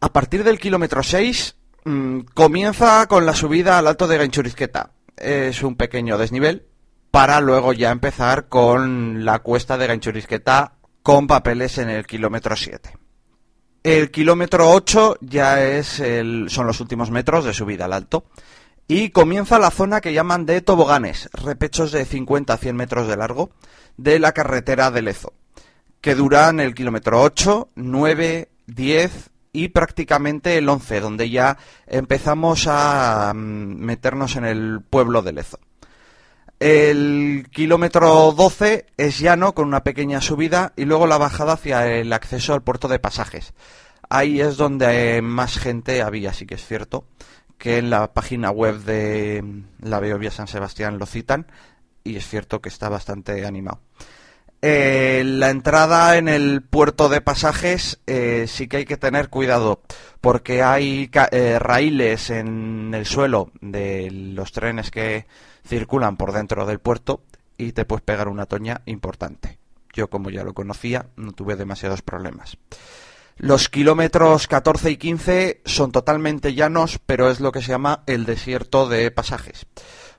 A 0.00 0.12
partir 0.12 0.44
del 0.44 0.58
kilómetro 0.58 1.02
6 1.02 1.56
mm, 1.84 2.20
comienza 2.34 3.06
con 3.06 3.26
la 3.26 3.34
subida 3.34 3.78
al 3.78 3.86
alto 3.86 4.06
de 4.06 4.18
Ganchurizqueta. 4.18 4.92
Es 5.16 5.62
un 5.62 5.76
pequeño 5.76 6.18
desnivel 6.18 6.66
para 7.10 7.40
luego 7.40 7.72
ya 7.72 7.90
empezar 7.90 8.48
con 8.48 9.24
la 9.24 9.40
cuesta 9.40 9.76
de 9.76 9.86
Ganchurizqueta 9.86 10.74
con 11.02 11.26
papeles 11.26 11.78
en 11.78 11.90
el 11.90 12.06
kilómetro 12.06 12.56
7. 12.56 12.96
El 13.82 14.10
kilómetro 14.10 14.70
8 14.70 15.16
ya 15.20 15.64
es 15.64 16.00
el, 16.00 16.50
son 16.50 16.66
los 16.66 16.80
últimos 16.80 17.10
metros 17.10 17.44
de 17.44 17.54
subida 17.54 17.86
al 17.86 17.94
alto. 17.94 18.24
Y 18.86 19.10
comienza 19.10 19.58
la 19.58 19.70
zona 19.70 20.00
que 20.00 20.12
llaman 20.12 20.46
de 20.46 20.60
toboganes, 20.60 21.30
repechos 21.32 21.92
de 21.92 22.04
50 22.04 22.52
a 22.52 22.56
100 22.56 22.76
metros 22.76 23.08
de 23.08 23.16
largo, 23.16 23.50
de 23.96 24.18
la 24.18 24.32
carretera 24.32 24.90
de 24.90 25.02
Lezo, 25.02 25.32
que 26.00 26.16
duran 26.16 26.58
el 26.58 26.74
kilómetro 26.74 27.22
8, 27.22 27.70
9, 27.76 28.48
10 28.66 29.29
y 29.52 29.68
prácticamente 29.68 30.56
el 30.56 30.68
11, 30.68 31.00
donde 31.00 31.30
ya 31.30 31.58
empezamos 31.86 32.66
a 32.68 33.32
mm, 33.34 33.38
meternos 33.38 34.36
en 34.36 34.44
el 34.44 34.80
pueblo 34.82 35.22
de 35.22 35.32
Lezo. 35.32 35.58
El 36.60 37.48
kilómetro 37.50 38.32
12 38.32 38.86
es 38.98 39.18
llano 39.18 39.54
con 39.54 39.66
una 39.66 39.82
pequeña 39.82 40.20
subida 40.20 40.74
y 40.76 40.84
luego 40.84 41.06
la 41.06 41.16
bajada 41.16 41.54
hacia 41.54 41.86
el 41.86 42.12
acceso 42.12 42.52
al 42.52 42.62
puerto 42.62 42.86
de 42.86 42.98
pasajes. 42.98 43.54
Ahí 44.10 44.40
es 44.42 44.58
donde 44.58 45.22
más 45.22 45.58
gente 45.58 46.02
había, 46.02 46.34
sí 46.34 46.44
que 46.44 46.56
es 46.56 46.66
cierto, 46.66 47.06
que 47.56 47.78
en 47.78 47.88
la 47.88 48.12
página 48.12 48.50
web 48.50 48.80
de 48.80 49.42
la 49.80 50.00
Beovia 50.00 50.30
San 50.30 50.48
Sebastián 50.48 50.98
lo 50.98 51.06
citan 51.06 51.46
y 52.04 52.16
es 52.16 52.28
cierto 52.28 52.60
que 52.60 52.68
está 52.68 52.88
bastante 52.88 53.46
animado. 53.46 53.80
Eh, 54.62 55.22
la 55.24 55.48
entrada 55.48 56.18
en 56.18 56.28
el 56.28 56.62
puerto 56.62 57.08
de 57.08 57.22
pasajes 57.22 57.98
eh, 58.06 58.44
sí 58.46 58.68
que 58.68 58.78
hay 58.78 58.84
que 58.84 58.98
tener 58.98 59.30
cuidado 59.30 59.80
porque 60.20 60.62
hay 60.62 61.10
eh, 61.32 61.58
raíles 61.58 62.28
en 62.28 62.92
el 62.92 63.06
suelo 63.06 63.52
de 63.62 64.10
los 64.10 64.52
trenes 64.52 64.90
que 64.90 65.26
circulan 65.66 66.18
por 66.18 66.32
dentro 66.32 66.66
del 66.66 66.78
puerto 66.78 67.22
y 67.56 67.72
te 67.72 67.86
puedes 67.86 68.02
pegar 68.02 68.28
una 68.28 68.44
toña 68.44 68.82
importante. 68.84 69.58
Yo 69.94 70.10
como 70.10 70.28
ya 70.28 70.44
lo 70.44 70.52
conocía 70.52 71.06
no 71.16 71.32
tuve 71.32 71.56
demasiados 71.56 72.02
problemas. 72.02 72.58
Los 73.38 73.70
kilómetros 73.70 74.46
14 74.46 74.90
y 74.90 74.96
15 74.98 75.62
son 75.64 75.92
totalmente 75.92 76.52
llanos, 76.52 77.00
pero 77.06 77.30
es 77.30 77.40
lo 77.40 77.52
que 77.52 77.62
se 77.62 77.68
llama 77.68 78.02
el 78.06 78.26
desierto 78.26 78.86
de 78.86 79.10
pasajes. 79.10 79.66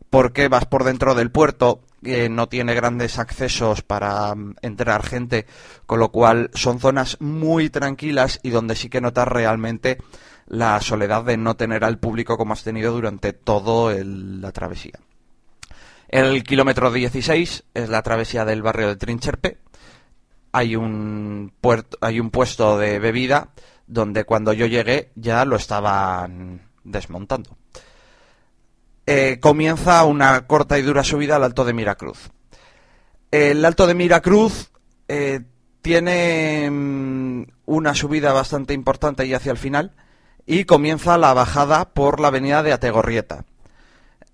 Porque 0.10 0.47
vas 0.47 0.65
por 0.65 0.84
dentro 0.84 1.13
del 1.13 1.30
puerto, 1.30 1.82
no 2.02 2.50
tiene 2.50 2.74
grandes 2.74 3.20
accesos 3.20 3.82
para 3.82 4.34
mm, 4.34 4.56
entrar 4.62 5.04
gente, 5.04 5.46
con 5.86 6.00
lo 6.00 6.12
cual 6.12 6.50
son 6.54 6.80
zonas 6.80 7.18
muy 7.20 7.70
tranquilas 7.70 8.40
y 8.44 8.50
donde 8.50 8.76
sí 8.76 8.90
que 8.90 9.02
notas 9.02 9.28
realmente 9.28 10.00
la 10.48 10.82
soledad 10.82 11.24
de 11.24 11.38
no 11.38 11.56
tener 11.56 11.84
al 11.84 12.00
público 12.00 12.38
como 12.38 12.54
has 12.54 12.64
tenido 12.64 12.92
durante 12.92 13.34
toda 13.34 13.96
la 14.04 14.52
travesía. 14.52 15.00
El 16.10 16.44
kilómetro 16.44 16.92
16 16.92 17.64
es 17.74 17.90
la 17.90 18.02
travesía 18.02 18.44
del 18.44 18.62
barrio 18.62 18.90
de 18.90 18.98
Trincherpe. 18.98 19.60
Hay 20.52 20.76
un, 20.76 21.54
puerto, 21.62 21.98
hay 22.02 22.20
un 22.20 22.32
puesto 22.32 22.78
de 22.78 23.00
bebida 23.00 23.52
donde 23.88 24.26
cuando 24.26 24.52
yo 24.52 24.66
llegué 24.66 25.12
ya 25.16 25.46
lo 25.46 25.56
estaban 25.56 26.70
desmontando. 26.84 27.61
Eh, 29.06 29.40
comienza 29.42 30.04
una 30.06 30.48
corta 30.48 30.78
y 30.78 30.84
dura 30.84 31.04
subida 31.04 31.36
al 31.36 31.44
Alto 31.44 31.66
de 31.66 31.74
Miracruz. 31.74 32.30
El 33.32 33.66
Alto 33.66 33.88
de 33.88 33.96
Miracruz 33.96 34.72
eh, 35.08 35.42
tiene 35.82 36.70
mm, 36.70 37.44
una 37.66 37.96
subida 37.96 38.34
bastante 38.34 38.74
importante 38.74 39.26
y 39.26 39.34
hacia 39.34 39.52
el 39.52 39.58
final 39.58 39.96
y 40.46 40.66
comienza 40.66 41.18
la 41.18 41.34
bajada 41.34 41.94
por 41.94 42.20
la 42.20 42.28
avenida 42.28 42.62
de 42.64 42.74
Ategorrieta. 42.74 43.46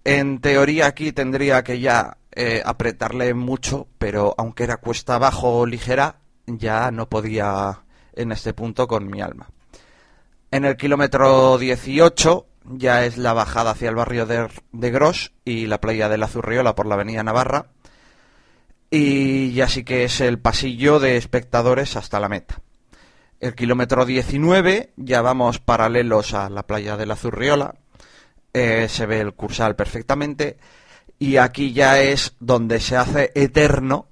En 0.04 0.40
teoría 0.40 0.88
aquí 0.88 1.12
tendría 1.12 1.64
que 1.64 1.80
ya 1.80 2.18
eh, 2.32 2.62
apretarle 2.66 3.34
mucho, 3.34 3.88
pero 3.98 4.34
aunque 4.38 4.64
era 4.64 4.78
cuesta 4.78 5.16
abajo 5.16 5.66
ligera, 5.66 6.20
ya 6.46 6.92
no 6.92 7.10
podía 7.10 7.84
en 8.14 8.32
este 8.32 8.54
punto 8.54 8.88
con 8.88 9.08
mi 9.08 9.22
alma. 9.22 9.50
En 10.50 10.66
el 10.66 10.78
kilómetro 10.78 11.58
18 11.58 12.47
ya 12.70 13.06
es 13.06 13.18
la 13.18 13.34
bajada 13.34 13.72
hacia 13.72 13.90
el 13.90 13.96
barrio 13.96 14.26
de, 14.26 14.48
de 14.72 14.92
Gros 14.92 15.34
y 15.46 15.68
la 15.68 15.80
playa 15.80 16.10
de 16.10 16.18
la 16.18 16.28
Zurriola 16.28 16.76
por 16.76 16.86
la 16.86 16.96
avenida 16.96 17.24
Navarra. 17.24 17.68
Y 18.90 19.52
ya 19.54 19.68
sí 19.68 19.84
que 19.84 20.04
es 20.06 20.22
el 20.22 20.40
pasillo 20.40 21.00
de 21.00 21.18
espectadores 21.18 21.96
hasta 21.96 22.20
la 22.20 22.30
meta. 22.30 22.62
El 23.40 23.54
kilómetro 23.54 24.06
19 24.06 24.94
ya 24.96 25.22
vamos 25.22 25.60
paralelos 25.60 26.34
a 26.34 26.50
la 26.50 26.64
playa 26.64 26.98
de 26.98 27.06
la 27.06 27.16
Zurriola. 27.16 27.76
Eh, 28.54 28.88
se 28.90 29.06
ve 29.06 29.20
el 29.20 29.34
cursal 29.34 29.76
perfectamente. 29.76 30.58
Y 31.20 31.38
aquí 31.38 31.74
ya 31.74 32.00
es 32.00 32.36
donde 32.40 32.80
se 32.80 32.96
hace 32.96 33.32
eterno 33.36 34.08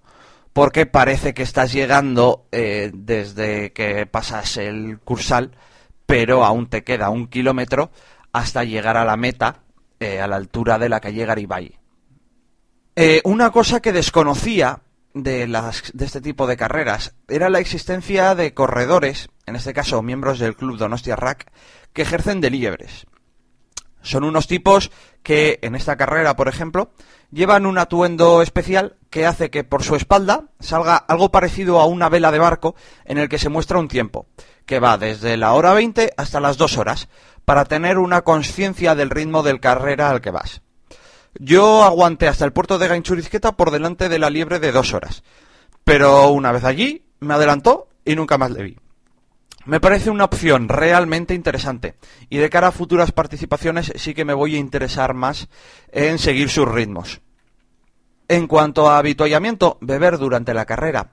porque 0.54 0.86
parece 0.86 1.34
que 1.34 1.44
estás 1.44 1.74
llegando 1.74 2.48
eh, 2.52 2.92
desde 2.94 3.74
que 3.74 4.06
pasas 4.06 4.58
el 4.58 5.00
cursal 5.00 5.52
pero 6.06 6.46
aún 6.46 6.68
te 6.68 6.84
queda 6.84 7.10
un 7.10 7.28
kilómetro 7.28 7.92
hasta 8.36 8.66
llegar 8.66 8.98
a 8.98 9.06
la 9.06 9.16
meta, 9.16 9.64
eh, 9.98 10.20
a 10.20 10.28
la 10.28 10.36
altura 10.36 10.78
de 10.78 10.90
la 10.90 11.00
calle 11.00 11.26
Garibay. 11.26 11.80
Eh, 12.98 13.22
una 13.24 13.50
cosa 13.50 13.80
que 13.80 13.94
desconocía 13.94 14.82
de, 15.14 15.48
las, 15.48 15.92
de 15.94 16.04
este 16.04 16.20
tipo 16.20 16.46
de 16.46 16.58
carreras 16.58 17.16
era 17.30 17.50
la 17.50 17.60
existencia 17.60 18.36
de 18.36 18.54
corredores, 18.54 19.30
en 19.46 19.56
este 19.56 19.74
caso 19.74 20.02
miembros 20.02 20.40
del 20.40 20.58
club 20.58 20.78
Donostia 20.78 21.16
Rack, 21.16 21.50
que 21.94 22.02
ejercen 22.02 22.42
de 22.42 22.50
liebres. 22.50 23.06
Son 24.02 24.26
unos 24.26 24.48
tipos 24.48 24.92
que 25.24 25.60
en 25.62 25.74
esta 25.74 25.96
carrera, 25.96 26.36
por 26.36 26.50
ejemplo, 26.50 26.92
llevan 27.32 27.66
un 27.66 27.78
atuendo 27.78 28.42
especial 28.42 28.98
que 29.16 29.26
hace 29.26 29.50
que 29.50 29.64
por 29.64 29.82
su 29.82 29.96
espalda 29.96 30.50
salga 30.60 30.98
algo 30.98 31.32
parecido 31.32 31.80
a 31.80 31.86
una 31.86 32.10
vela 32.10 32.34
de 32.34 32.40
barco 32.40 32.76
en 33.06 33.18
el 33.18 33.30
que 33.30 33.40
se 33.40 33.48
muestra 33.48 33.80
un 33.80 33.88
tiempo 33.88 34.28
que 34.66 34.82
va 34.82 34.98
desde 34.98 35.38
la 35.38 35.54
hora 35.54 35.72
20 35.72 36.12
hasta 36.18 36.42
las 36.42 36.58
2 36.58 36.78
horas, 36.78 37.08
para 37.46 37.64
tener 37.64 37.98
una 37.98 38.24
conciencia 38.24 38.94
del 38.94 39.10
ritmo 39.10 39.42
del 39.42 39.62
carrera 39.62 40.10
al 40.10 40.20
que 40.20 40.32
vas. 40.32 40.64
Yo 41.40 41.84
aguanté 41.84 42.28
hasta 42.28 42.44
el 42.44 42.52
puerto 42.52 42.78
de 42.78 42.90
Gainchurizqueta 42.90 43.54
por 43.54 43.72
delante 43.72 44.10
de 44.10 44.20
la 44.20 44.30
liebre 44.30 44.60
de 44.60 44.74
dos 44.74 44.94
horas, 44.94 45.24
pero 45.86 46.28
una 46.28 46.52
vez 46.52 46.66
allí 46.66 47.06
me 47.22 47.36
adelantó 47.36 47.88
y 48.04 48.18
nunca 48.18 48.38
más 48.38 48.52
le 48.52 48.64
vi. 48.64 48.78
Me 49.64 49.80
parece 49.80 50.10
una 50.10 50.26
opción 50.26 50.68
realmente 50.68 51.34
interesante 51.34 51.96
y 52.30 52.36
de 52.36 52.50
cara 52.50 52.68
a 52.68 52.74
futuras 52.74 53.14
participaciones 53.14 53.94
sí 53.96 54.14
que 54.14 54.26
me 54.26 54.34
voy 54.34 54.56
a 54.56 54.60
interesar 54.60 55.14
más 55.14 55.48
en 55.94 56.20
seguir 56.20 56.50
sus 56.50 56.68
ritmos. 56.68 57.22
En 58.28 58.48
cuanto 58.48 58.90
a 58.90 58.98
habituallamiento, 58.98 59.78
beber 59.82 60.18
durante 60.18 60.54
la 60.54 60.66
carrera 60.66 61.12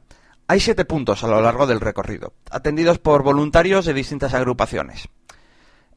hay 0.49 0.61
siete 0.61 0.85
puntos 0.85 1.25
a 1.25 1.29
lo 1.29 1.41
largo 1.41 1.67
del 1.67 1.81
recorrido, 1.81 2.35
atendidos 2.51 2.99
por 2.99 3.23
voluntarios 3.23 3.87
de 3.87 3.95
distintas 3.95 4.35
agrupaciones. 4.35 5.09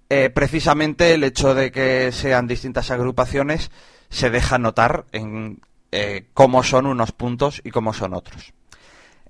Eh, 0.09 0.29
precisamente 0.29 1.13
el 1.13 1.23
hecho 1.23 1.55
de 1.55 1.71
que 1.71 2.11
sean 2.11 2.47
distintas 2.47 2.91
agrupaciones 2.91 3.71
se 4.09 4.29
deja 4.29 4.57
notar 4.57 5.05
en 5.11 5.61
eh, 5.91 6.27
cómo 6.33 6.63
son 6.63 6.85
unos 6.85 7.11
puntos 7.11 7.61
y 7.63 7.71
cómo 7.71 7.93
son 7.93 8.13
otros. 8.13 8.53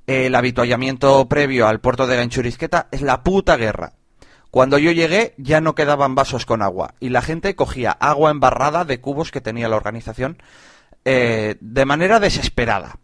El 0.05 0.35
habituallamiento 0.35 1.27
previo 1.27 1.67
al 1.67 1.79
puerto 1.79 2.07
de 2.07 2.17
Ganchurisqueta 2.17 2.87
es 2.91 3.01
la 3.01 3.23
puta 3.23 3.57
guerra. 3.57 3.93
Cuando 4.51 4.77
yo 4.77 4.91
llegué 4.91 5.33
ya 5.37 5.61
no 5.61 5.75
quedaban 5.75 6.13
vasos 6.13 6.45
con 6.45 6.61
agua 6.61 6.93
y 6.99 7.09
la 7.09 7.21
gente 7.21 7.55
cogía 7.55 7.91
agua 7.91 8.31
embarrada 8.31 8.85
de 8.85 8.99
cubos 9.01 9.31
que 9.31 9.41
tenía 9.41 9.69
la 9.69 9.75
organización 9.75 10.37
eh, 11.05 11.55
de 11.61 11.85
manera 11.85 12.19
desesperada. 12.19 12.97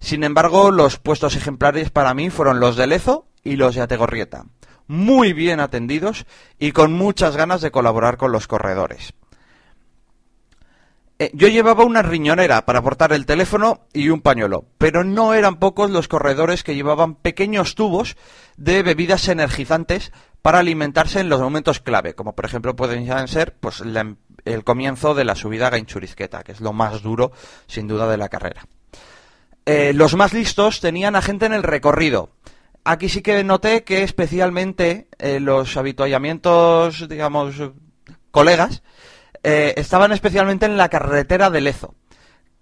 Sin 0.00 0.22
embargo, 0.22 0.70
los 0.70 0.98
puestos 0.98 1.34
ejemplares 1.34 1.90
para 1.90 2.14
mí 2.14 2.30
fueron 2.30 2.60
los 2.60 2.76
de 2.76 2.86
Lezo 2.86 3.26
y 3.42 3.56
los 3.56 3.74
de 3.74 3.80
Ategorrieta. 3.80 4.44
Muy 4.86 5.32
bien 5.32 5.60
atendidos 5.60 6.26
y 6.58 6.72
con 6.72 6.92
muchas 6.92 7.36
ganas 7.36 7.60
de 7.60 7.70
colaborar 7.70 8.16
con 8.16 8.32
los 8.32 8.46
corredores. 8.46 9.12
Eh, 11.20 11.30
yo 11.34 11.48
llevaba 11.48 11.84
una 11.84 12.02
riñonera 12.02 12.64
para 12.64 12.80
portar 12.80 13.12
el 13.12 13.26
teléfono 13.26 13.86
y 13.92 14.10
un 14.10 14.20
pañuelo, 14.20 14.66
pero 14.78 15.02
no 15.02 15.34
eran 15.34 15.56
pocos 15.56 15.90
los 15.90 16.06
corredores 16.06 16.62
que 16.62 16.76
llevaban 16.76 17.16
pequeños 17.16 17.74
tubos 17.74 18.16
de 18.56 18.84
bebidas 18.84 19.26
energizantes 19.26 20.12
para 20.42 20.60
alimentarse 20.60 21.18
en 21.18 21.28
los 21.28 21.40
momentos 21.40 21.80
clave, 21.80 22.14
como 22.14 22.36
por 22.36 22.44
ejemplo 22.44 22.76
pueden 22.76 23.28
ser 23.28 23.56
pues, 23.58 23.82
el 24.44 24.64
comienzo 24.64 25.14
de 25.14 25.24
la 25.24 25.34
subida 25.34 25.68
a 25.68 25.70
Gainchurizqueta, 25.70 26.42
que 26.42 26.52
es 26.52 26.60
lo 26.60 26.72
más 26.72 27.02
duro 27.02 27.32
sin 27.66 27.88
duda 27.88 28.08
de 28.08 28.16
la 28.16 28.28
carrera. 28.28 28.66
Eh, 29.66 29.92
los 29.92 30.14
más 30.14 30.32
listos 30.32 30.80
tenían 30.80 31.14
a 31.14 31.22
gente 31.22 31.46
en 31.46 31.52
el 31.52 31.62
recorrido. 31.62 32.30
Aquí 32.84 33.10
sí 33.10 33.20
que 33.20 33.44
noté 33.44 33.84
que 33.84 34.02
especialmente 34.02 35.08
eh, 35.18 35.40
los 35.40 35.76
habituallamientos, 35.76 37.06
digamos, 37.06 37.56
colegas, 38.30 38.82
eh, 39.42 39.74
estaban 39.76 40.12
especialmente 40.12 40.64
en 40.64 40.78
la 40.78 40.88
carretera 40.88 41.50
de 41.50 41.60
Lezo, 41.60 41.94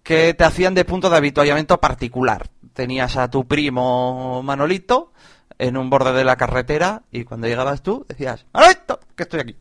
que 0.02 0.34
te 0.34 0.44
hacían 0.44 0.74
de 0.74 0.84
punto 0.84 1.08
de 1.08 1.16
habituallamiento 1.16 1.80
particular. 1.80 2.48
Tenías 2.72 3.16
a 3.16 3.30
tu 3.30 3.46
primo 3.46 4.42
Manolito 4.42 5.12
en 5.58 5.76
un 5.76 5.88
borde 5.88 6.12
de 6.12 6.24
la 6.24 6.36
carretera 6.36 7.04
y 7.12 7.24
cuando 7.24 7.46
llegabas 7.46 7.82
tú 7.82 8.04
decías, 8.08 8.46
¡Manolito! 8.52 8.98
que 9.14 9.22
estoy 9.22 9.40
aquí. 9.40 9.56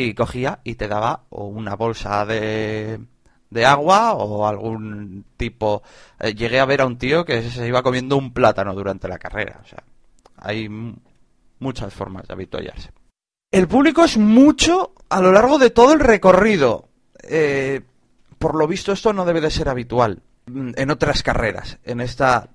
Y 0.00 0.14
cogía 0.14 0.60
y 0.62 0.76
te 0.76 0.86
daba 0.86 1.24
una 1.30 1.74
bolsa 1.74 2.24
de 2.24 3.00
de 3.50 3.64
agua 3.64 4.14
o 4.14 4.46
algún 4.46 5.24
tipo. 5.36 5.82
Eh, 6.18 6.34
llegué 6.34 6.60
a 6.60 6.66
ver 6.66 6.82
a 6.82 6.86
un 6.86 6.98
tío 6.98 7.24
que 7.24 7.42
se 7.50 7.66
iba 7.66 7.82
comiendo 7.82 8.16
un 8.16 8.32
plátano 8.32 8.74
durante 8.74 9.08
la 9.08 9.18
carrera. 9.18 9.60
O 9.64 9.66
sea, 9.66 9.82
hay 10.36 10.68
muchas 11.58 11.92
formas 11.94 12.26
de 12.26 12.34
habituallarse. 12.34 12.90
El 13.50 13.66
público 13.66 14.04
es 14.04 14.18
mucho 14.18 14.92
a 15.08 15.20
lo 15.20 15.32
largo 15.32 15.58
de 15.58 15.70
todo 15.70 15.92
el 15.92 16.00
recorrido. 16.00 16.88
Eh, 17.22 17.80
por 18.38 18.54
lo 18.54 18.66
visto 18.66 18.92
esto 18.92 19.12
no 19.12 19.24
debe 19.24 19.40
de 19.40 19.50
ser 19.50 19.68
habitual 19.68 20.22
mm, 20.46 20.72
en 20.76 20.90
otras 20.90 21.22
carreras, 21.22 21.78
en 21.84 22.00
esta 22.00 22.50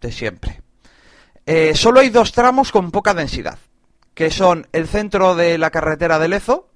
de 0.00 0.12
siempre. 0.12 0.60
Eh, 1.46 1.74
solo 1.74 2.00
hay 2.00 2.10
dos 2.10 2.32
tramos 2.32 2.70
con 2.70 2.90
poca 2.90 3.14
densidad, 3.14 3.58
que 4.18 4.32
son 4.32 4.66
el 4.72 4.88
centro 4.88 5.36
de 5.36 5.58
la 5.58 5.70
carretera 5.70 6.18
de 6.18 6.26
Lezo 6.26 6.70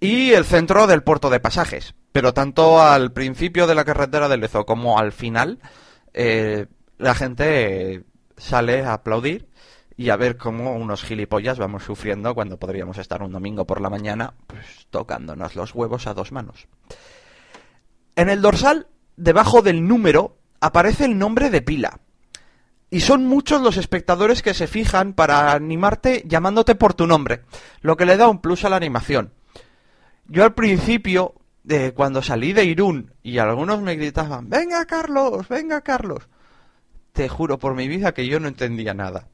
y 0.00 0.32
el 0.32 0.44
centro 0.44 0.88
del 0.88 1.04
puerto 1.04 1.30
de 1.30 1.38
pasajes. 1.38 1.94
Pero 2.10 2.34
tanto 2.34 2.82
al 2.82 3.12
principio 3.12 3.68
de 3.68 3.76
la 3.76 3.84
carretera 3.84 4.28
de 4.28 4.36
Lezo 4.36 4.66
como 4.66 4.98
al 4.98 5.12
final, 5.12 5.60
eh, 6.12 6.66
la 6.98 7.14
gente 7.14 8.02
sale 8.36 8.82
a 8.82 8.94
aplaudir 8.94 9.48
y 9.96 10.10
a 10.10 10.16
ver 10.16 10.36
cómo 10.36 10.74
unos 10.74 11.04
gilipollas 11.04 11.56
vamos 11.56 11.84
sufriendo 11.84 12.34
cuando 12.34 12.58
podríamos 12.58 12.98
estar 12.98 13.22
un 13.22 13.30
domingo 13.30 13.64
por 13.64 13.80
la 13.80 13.88
mañana 13.88 14.34
pues, 14.48 14.88
tocándonos 14.90 15.54
los 15.54 15.72
huevos 15.72 16.08
a 16.08 16.14
dos 16.14 16.32
manos. 16.32 16.66
En 18.16 18.28
el 18.28 18.42
dorsal, 18.42 18.88
debajo 19.16 19.62
del 19.62 19.86
número, 19.86 20.38
aparece 20.60 21.04
el 21.04 21.16
nombre 21.16 21.48
de 21.48 21.62
pila. 21.62 22.00
Y 22.88 23.00
son 23.00 23.26
muchos 23.26 23.60
los 23.60 23.76
espectadores 23.76 24.42
que 24.42 24.54
se 24.54 24.66
fijan 24.66 25.12
para 25.12 25.52
animarte 25.52 26.22
llamándote 26.26 26.74
por 26.76 26.94
tu 26.94 27.06
nombre, 27.06 27.42
lo 27.80 27.96
que 27.96 28.06
le 28.06 28.16
da 28.16 28.28
un 28.28 28.40
plus 28.40 28.64
a 28.64 28.68
la 28.68 28.76
animación. 28.76 29.32
Yo 30.26 30.44
al 30.44 30.54
principio, 30.54 31.34
de 31.64 31.92
cuando 31.92 32.22
salí 32.22 32.52
de 32.52 32.64
Irún 32.64 33.12
y 33.22 33.38
algunos 33.38 33.82
me 33.82 33.96
gritaban, 33.96 34.48
venga 34.48 34.84
Carlos, 34.86 35.48
venga 35.48 35.80
Carlos, 35.80 36.28
te 37.12 37.28
juro 37.28 37.58
por 37.58 37.74
mi 37.74 37.88
vida 37.88 38.14
que 38.14 38.26
yo 38.28 38.38
no 38.38 38.46
entendía 38.46 38.94
nada. 38.94 39.28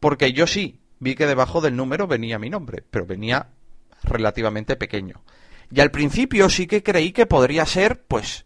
Porque 0.00 0.32
yo 0.32 0.46
sí, 0.46 0.80
vi 0.98 1.14
que 1.14 1.26
debajo 1.26 1.60
del 1.60 1.76
número 1.76 2.06
venía 2.08 2.38
mi 2.38 2.50
nombre, 2.50 2.84
pero 2.90 3.06
venía 3.06 3.48
relativamente 4.02 4.76
pequeño. 4.76 5.22
Y 5.70 5.80
al 5.80 5.90
principio 5.90 6.48
sí 6.48 6.66
que 6.66 6.82
creí 6.82 7.12
que 7.12 7.26
podría 7.26 7.66
ser, 7.66 8.02
pues, 8.02 8.44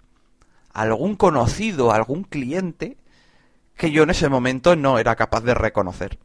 algún 0.72 1.16
conocido, 1.16 1.92
algún 1.92 2.24
cliente 2.24 2.96
que 3.76 3.90
yo 3.90 4.02
en 4.02 4.10
ese 4.10 4.28
momento 4.28 4.76
no 4.76 4.98
era 4.98 5.16
capaz 5.16 5.42
de 5.42 5.54
reconocer. 5.54 6.18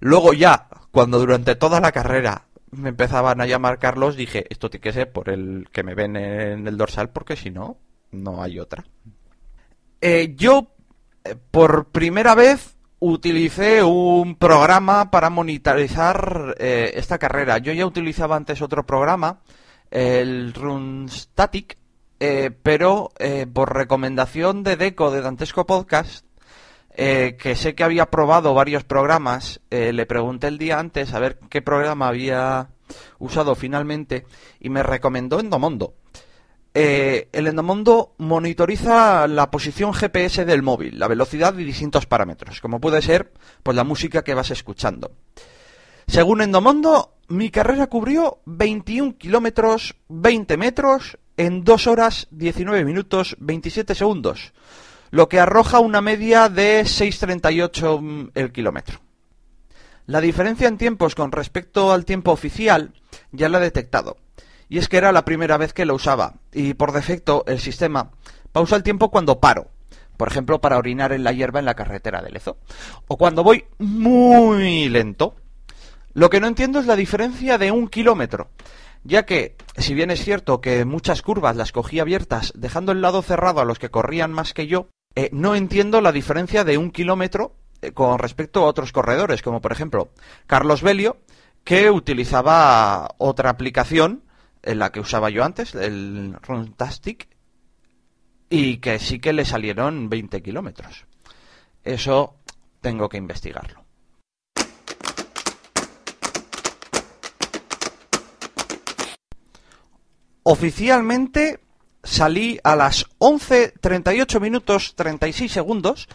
Luego 0.00 0.32
ya, 0.32 0.68
cuando 0.90 1.18
durante 1.18 1.54
toda 1.54 1.80
la 1.80 1.92
carrera 1.92 2.46
me 2.70 2.90
empezaban 2.90 3.40
a 3.40 3.46
llamar 3.46 3.78
Carlos, 3.78 4.16
dije, 4.16 4.46
esto 4.50 4.70
tiene 4.70 4.82
que 4.82 4.92
ser 4.92 5.12
por 5.12 5.30
el 5.30 5.68
que 5.72 5.82
me 5.82 5.94
ven 5.94 6.16
en 6.16 6.66
el 6.66 6.76
dorsal, 6.76 7.10
porque 7.10 7.36
si 7.36 7.50
no, 7.50 7.78
no 8.10 8.42
hay 8.42 8.58
otra. 8.58 8.84
Eh, 10.00 10.34
yo, 10.36 10.74
eh, 11.24 11.36
por 11.50 11.86
primera 11.86 12.34
vez, 12.34 12.76
utilicé 12.98 13.82
un 13.82 14.36
programa 14.36 15.10
para 15.10 15.30
monitorizar 15.30 16.54
eh, 16.58 16.92
esta 16.96 17.18
carrera. 17.18 17.58
Yo 17.58 17.72
ya 17.72 17.86
utilizaba 17.86 18.36
antes 18.36 18.60
otro 18.62 18.84
programa, 18.84 19.40
el 19.90 20.52
RunStatic, 20.52 21.78
pero 22.62 23.10
por 23.52 23.74
recomendación 23.74 24.62
de 24.62 24.76
Deco 24.76 25.10
de 25.10 25.20
Dantesco 25.20 25.66
Podcast, 25.66 26.25
eh, 26.98 27.36
que 27.38 27.54
sé 27.56 27.74
que 27.74 27.84
había 27.84 28.06
probado 28.06 28.54
varios 28.54 28.82
programas, 28.84 29.60
eh, 29.70 29.92
le 29.92 30.06
pregunté 30.06 30.48
el 30.48 30.56
día 30.56 30.78
antes 30.78 31.12
a 31.12 31.18
ver 31.18 31.38
qué 31.50 31.60
programa 31.60 32.08
había 32.08 32.70
usado 33.18 33.54
finalmente 33.54 34.24
y 34.60 34.70
me 34.70 34.82
recomendó 34.82 35.38
Endomondo. 35.38 35.94
Eh, 36.72 37.28
el 37.32 37.48
Endomondo 37.48 38.14
monitoriza 38.16 39.26
la 39.28 39.50
posición 39.50 39.92
GPS 39.92 40.46
del 40.46 40.62
móvil, 40.62 40.98
la 40.98 41.06
velocidad 41.06 41.56
y 41.58 41.64
distintos 41.64 42.06
parámetros, 42.06 42.62
como 42.62 42.80
puede 42.80 43.02
ser 43.02 43.30
pues, 43.62 43.76
la 43.76 43.84
música 43.84 44.24
que 44.24 44.34
vas 44.34 44.50
escuchando. 44.50 45.12
Según 46.06 46.40
Endomondo, 46.40 47.18
mi 47.28 47.50
carrera 47.50 47.88
cubrió 47.88 48.40
21 48.46 49.18
kilómetros 49.18 49.96
20 50.08 50.56
metros 50.56 51.18
en 51.36 51.62
2 51.62 51.86
horas 51.88 52.28
19 52.30 52.84
minutos 52.86 53.36
27 53.38 53.94
segundos, 53.94 54.54
lo 55.10 55.28
que 55.28 55.40
arroja 55.40 55.80
una 55.80 56.00
media 56.00 56.48
de 56.48 56.82
6.38 56.82 58.00
mm, 58.00 58.30
el 58.34 58.52
kilómetro. 58.52 59.00
La 60.06 60.20
diferencia 60.20 60.68
en 60.68 60.78
tiempos 60.78 61.14
con 61.14 61.32
respecto 61.32 61.92
al 61.92 62.04
tiempo 62.04 62.30
oficial 62.30 62.92
ya 63.32 63.48
la 63.48 63.58
he 63.58 63.62
detectado 63.62 64.16
y 64.68 64.78
es 64.78 64.88
que 64.88 64.96
era 64.96 65.12
la 65.12 65.24
primera 65.24 65.56
vez 65.56 65.72
que 65.72 65.84
lo 65.84 65.94
usaba, 65.94 66.34
y 66.52 66.74
por 66.74 66.92
defecto 66.92 67.44
el 67.46 67.60
sistema 67.60 68.10
pausa 68.52 68.76
el 68.76 68.82
tiempo 68.82 69.10
cuando 69.10 69.40
paro, 69.40 69.70
por 70.16 70.28
ejemplo 70.28 70.60
para 70.60 70.78
orinar 70.78 71.12
en 71.12 71.24
la 71.24 71.32
hierba 71.32 71.58
en 71.58 71.66
la 71.66 71.74
carretera 71.74 72.22
de 72.22 72.30
Lezo, 72.30 72.58
o 73.06 73.16
cuando 73.16 73.44
voy 73.44 73.64
muy 73.78 74.88
lento. 74.88 75.36
Lo 76.14 76.30
que 76.30 76.40
no 76.40 76.46
entiendo 76.46 76.80
es 76.80 76.86
la 76.86 76.96
diferencia 76.96 77.58
de 77.58 77.70
un 77.70 77.88
kilómetro, 77.88 78.48
ya 79.04 79.26
que, 79.26 79.56
si 79.76 79.92
bien 79.92 80.10
es 80.10 80.24
cierto 80.24 80.62
que 80.62 80.86
muchas 80.86 81.20
curvas 81.20 81.56
las 81.56 81.72
cogí 81.72 82.00
abiertas 82.00 82.52
dejando 82.56 82.92
el 82.92 83.02
lado 83.02 83.20
cerrado 83.20 83.60
a 83.60 83.66
los 83.66 83.78
que 83.78 83.90
corrían 83.90 84.32
más 84.32 84.54
que 84.54 84.66
yo, 84.66 84.88
eh, 85.16 85.30
no 85.32 85.54
entiendo 85.54 86.02
la 86.02 86.12
diferencia 86.12 86.62
de 86.62 86.76
un 86.76 86.90
kilómetro 86.90 87.56
eh, 87.80 87.92
con 87.92 88.18
respecto 88.18 88.60
a 88.60 88.66
otros 88.66 88.92
corredores, 88.92 89.40
como 89.40 89.62
por 89.62 89.72
ejemplo 89.72 90.10
Carlos 90.46 90.82
Belio, 90.82 91.16
que 91.64 91.90
utilizaba 91.90 93.14
otra 93.16 93.48
aplicación 93.48 94.22
en 94.62 94.78
la 94.78 94.92
que 94.92 95.00
usaba 95.00 95.30
yo 95.30 95.42
antes, 95.42 95.74
el 95.74 96.36
Runtastic, 96.42 97.28
y 98.50 98.76
que 98.76 98.98
sí 98.98 99.18
que 99.18 99.32
le 99.32 99.46
salieron 99.46 100.10
20 100.10 100.42
kilómetros. 100.42 101.06
Eso 101.82 102.36
tengo 102.82 103.08
que 103.08 103.16
investigarlo. 103.16 103.84
Oficialmente 110.42 111.65
salí 112.06 112.58
a 112.64 112.74
las 112.76 113.06
11.38 113.18 114.40
minutos 114.40 114.94
36 114.94 115.52
segundos 115.52 116.08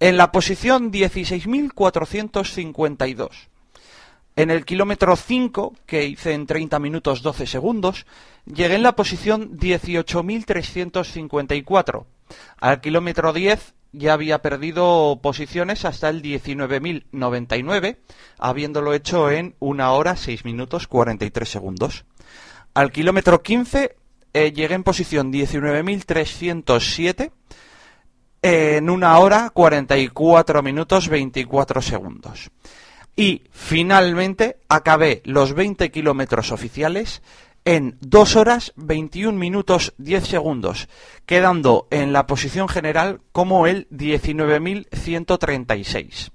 en 0.00 0.16
la 0.16 0.32
posición 0.32 0.90
16.452. 0.92 3.28
En 4.36 4.50
el 4.50 4.64
kilómetro 4.64 5.14
5, 5.16 5.74
que 5.86 6.04
hice 6.04 6.32
en 6.34 6.46
30 6.46 6.78
minutos 6.78 7.22
12 7.22 7.46
segundos, 7.46 8.06
llegué 8.44 8.76
en 8.76 8.84
la 8.84 8.94
posición 8.94 9.58
18.354. 9.58 12.04
Al 12.60 12.80
kilómetro 12.80 13.32
10 13.32 13.74
ya 13.92 14.12
había 14.12 14.42
perdido 14.42 15.18
posiciones 15.22 15.84
hasta 15.84 16.08
el 16.08 16.22
19.099, 16.22 17.96
habiéndolo 18.38 18.92
hecho 18.92 19.28
en 19.30 19.54
1 19.58 19.94
hora 19.94 20.14
6 20.14 20.44
minutos 20.44 20.86
43 20.86 21.48
segundos. 21.48 22.04
Al 22.74 22.92
kilómetro 22.92 23.42
15 23.42 23.96
eh, 24.32 24.52
llegué 24.52 24.74
en 24.74 24.84
posición 24.84 25.32
19.307 25.32 27.32
en 28.42 28.90
1 28.90 29.20
hora 29.20 29.50
44 29.50 30.62
minutos 30.62 31.08
24 31.08 31.82
segundos. 31.82 32.50
Y 33.16 33.42
finalmente 33.50 34.60
acabé 34.68 35.22
los 35.24 35.54
20 35.54 35.90
kilómetros 35.90 36.52
oficiales 36.52 37.20
en 37.64 37.96
2 38.00 38.36
horas 38.36 38.72
21 38.76 39.36
minutos 39.38 39.94
10 39.98 40.26
segundos, 40.26 40.88
quedando 41.26 41.86
en 41.90 42.12
la 42.12 42.26
posición 42.26 42.68
general 42.68 43.20
como 43.32 43.66
el 43.66 43.88
19.136. 43.90 46.30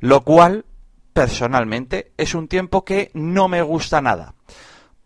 Lo 0.00 0.22
cual, 0.22 0.64
personalmente, 1.12 2.12
es 2.16 2.34
un 2.34 2.48
tiempo 2.48 2.84
que 2.84 3.10
no 3.14 3.48
me 3.48 3.62
gusta 3.62 4.00
nada, 4.00 4.34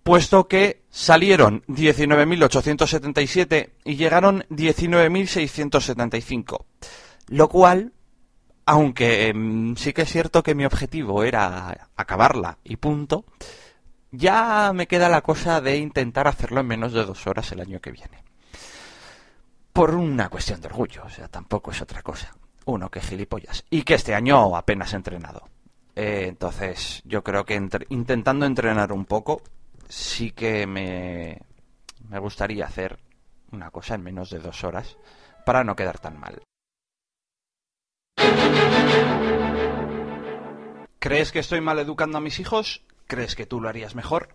puesto 0.03 0.47
que 0.47 0.83
salieron 0.97 1.63
19.877 1.69 3.71
y 3.85 3.95
llegaron 3.97 4.47
19.675. 4.49 6.65
Lo 7.29 7.51
cual 7.51 7.93
aunque 8.65 9.29
em, 9.29 9.77
sí 9.77 9.93
que 9.93 10.01
es 10.03 10.11
cierto 10.11 10.43
que 10.43 10.55
mi 10.55 10.65
objetivo 10.65 11.23
era 11.23 11.91
acabarla 11.97 12.57
y 12.65 12.77
punto, 12.77 13.27
ya 14.11 14.73
me 14.75 14.87
queda 14.87 15.11
la 15.11 15.21
cosa 15.21 15.61
de 15.61 15.77
intentar 15.77 16.29
hacerlo 16.29 16.63
en 16.63 16.67
menos 16.67 16.95
de 16.95 17.05
dos 17.05 17.27
horas 17.27 17.53
el 17.53 17.61
año 17.61 17.79
que 17.79 17.93
viene. 17.93 18.25
Por 19.75 19.95
una 19.95 20.31
cuestión 20.31 20.63
de 20.63 20.69
orgullo, 20.69 21.03
o 21.05 21.11
sea, 21.11 21.29
tampoco 21.29 21.73
es 21.73 21.83
otra 21.83 22.01
cosa. 22.01 22.35
Uno, 22.65 22.91
que 22.91 23.03
gilipollas. 23.03 23.67
Y 23.69 23.83
que 23.83 23.93
este 23.95 24.15
año 24.15 24.57
apenas 24.57 24.95
he 24.95 24.97
entrenado. 24.97 25.47
Eh, 25.95 26.25
entonces, 26.29 27.03
yo 27.05 27.23
creo 27.23 27.45
que 27.45 27.61
intentando 27.91 28.47
entrenar 28.47 28.93
un 28.93 29.05
poco, 29.05 29.43
sí 29.89 30.33
que 30.33 30.67
me, 30.67 31.41
me 32.09 32.19
gustaría 32.19 32.67
hacer 32.67 32.99
una 33.53 33.71
cosa 33.71 33.95
en 33.95 34.03
menos 34.03 34.31
de 34.31 34.39
dos 34.39 34.65
horas 34.65 34.97
para 35.45 35.65
no 35.65 35.77
quedar 35.77 35.99
tan 35.99 36.19
mal. 36.19 36.43
¿Crees 40.99 41.31
que 41.31 41.39
estoy 41.39 41.61
mal 41.61 41.79
educando 41.79 42.19
a 42.19 42.21
mis 42.21 42.41
hijos? 42.41 42.83
¿Crees 43.07 43.37
que 43.37 43.47
tú 43.47 43.61
lo 43.61 43.69
harías 43.69 43.95
mejor? 43.95 44.35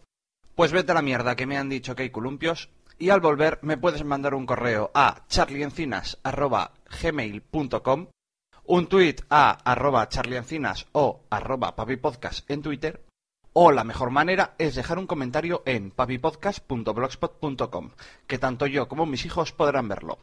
Pues 0.55 0.71
vete 0.71 0.91
a 0.91 0.95
la 0.95 1.01
mierda 1.01 1.35
que 1.35 1.45
me 1.45 1.57
han 1.57 1.67
dicho 1.69 1.95
que 1.95 2.03
hay 2.03 2.11
columpios 2.11 2.69
y 2.97 3.09
al 3.09 3.19
volver 3.19 3.59
me 3.61 3.77
puedes 3.77 4.05
mandar 4.05 4.35
un 4.35 4.45
correo 4.45 4.89
a 4.93 5.25
charliencinas.gmail.com 5.27 8.07
un 8.63 8.87
tweet 8.87 9.15
a 9.29 9.51
arroba 9.69 10.07
charliencinas 10.07 10.87
o 10.93 11.25
arroba 11.29 11.75
papipodcast 11.75 12.49
en 12.49 12.61
Twitter 12.61 13.03
o 13.53 13.71
la 13.71 13.83
mejor 13.83 14.11
manera 14.11 14.53
es 14.57 14.75
dejar 14.75 14.99
un 14.99 15.07
comentario 15.07 15.63
en 15.65 15.91
papipodcast.blogspot.com 15.91 17.91
que 18.27 18.37
tanto 18.37 18.67
yo 18.67 18.87
como 18.87 19.05
mis 19.05 19.25
hijos 19.25 19.51
podrán 19.51 19.87
verlo. 19.87 20.17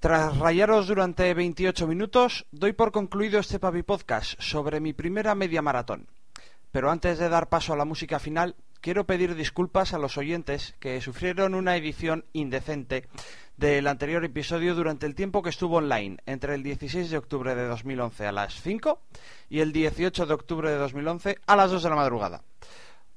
Tras 0.00 0.38
rayaros 0.38 0.86
durante 0.86 1.34
28 1.34 1.88
minutos, 1.88 2.46
doy 2.52 2.72
por 2.72 2.92
concluido 2.92 3.40
este 3.40 3.58
Papi 3.58 3.82
Podcast 3.82 4.40
sobre 4.40 4.78
mi 4.78 4.92
primera 4.92 5.34
media 5.34 5.60
maratón. 5.60 6.06
Pero 6.70 6.92
antes 6.92 7.18
de 7.18 7.28
dar 7.28 7.48
paso 7.48 7.72
a 7.72 7.76
la 7.76 7.84
música 7.84 8.20
final, 8.20 8.54
quiero 8.80 9.06
pedir 9.06 9.34
disculpas 9.34 9.94
a 9.94 9.98
los 9.98 10.16
oyentes 10.16 10.76
que 10.78 11.00
sufrieron 11.00 11.56
una 11.56 11.76
edición 11.76 12.26
indecente 12.32 13.08
del 13.58 13.88
anterior 13.88 14.24
episodio 14.24 14.76
durante 14.76 15.04
el 15.04 15.16
tiempo 15.16 15.42
que 15.42 15.50
estuvo 15.50 15.78
online, 15.78 16.18
entre 16.26 16.54
el 16.54 16.62
16 16.62 17.10
de 17.10 17.18
octubre 17.18 17.56
de 17.56 17.66
2011 17.66 18.26
a 18.28 18.32
las 18.32 18.62
5 18.62 19.00
y 19.50 19.58
el 19.60 19.72
18 19.72 20.26
de 20.26 20.34
octubre 20.34 20.70
de 20.70 20.76
2011 20.76 21.38
a 21.44 21.56
las 21.56 21.72
2 21.72 21.82
de 21.82 21.88
la 21.90 21.96
madrugada. 21.96 22.44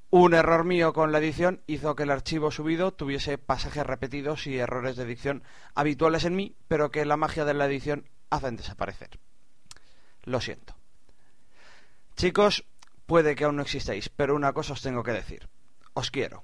Un 0.09 0.33
error 0.33 0.65
mío 0.65 0.93
con 0.93 1.11
la 1.11 1.19
edición 1.19 1.61
hizo 1.67 1.95
que 1.95 2.03
el 2.03 2.09
archivo 2.09 2.49
subido 2.49 2.91
tuviese 2.91 3.37
pasajes 3.37 3.85
repetidos 3.85 4.47
y 4.47 4.57
errores 4.57 4.95
de 4.95 5.03
edición 5.03 5.43
habituales 5.75 6.25
en 6.25 6.35
mí, 6.35 6.55
pero 6.67 6.89
que 6.89 7.05
la 7.05 7.17
magia 7.17 7.45
de 7.45 7.53
la 7.53 7.67
edición 7.67 8.09
hacen 8.31 8.57
desaparecer. 8.57 9.19
Lo 10.23 10.41
siento. 10.41 10.75
Chicos, 12.15 12.65
puede 13.05 13.35
que 13.35 13.43
aún 13.43 13.57
no 13.57 13.61
existáis, 13.61 14.09
pero 14.09 14.35
una 14.35 14.53
cosa 14.53 14.73
os 14.73 14.81
tengo 14.81 15.03
que 15.03 15.13
decir. 15.13 15.47
Os 15.93 16.09
quiero. 16.09 16.43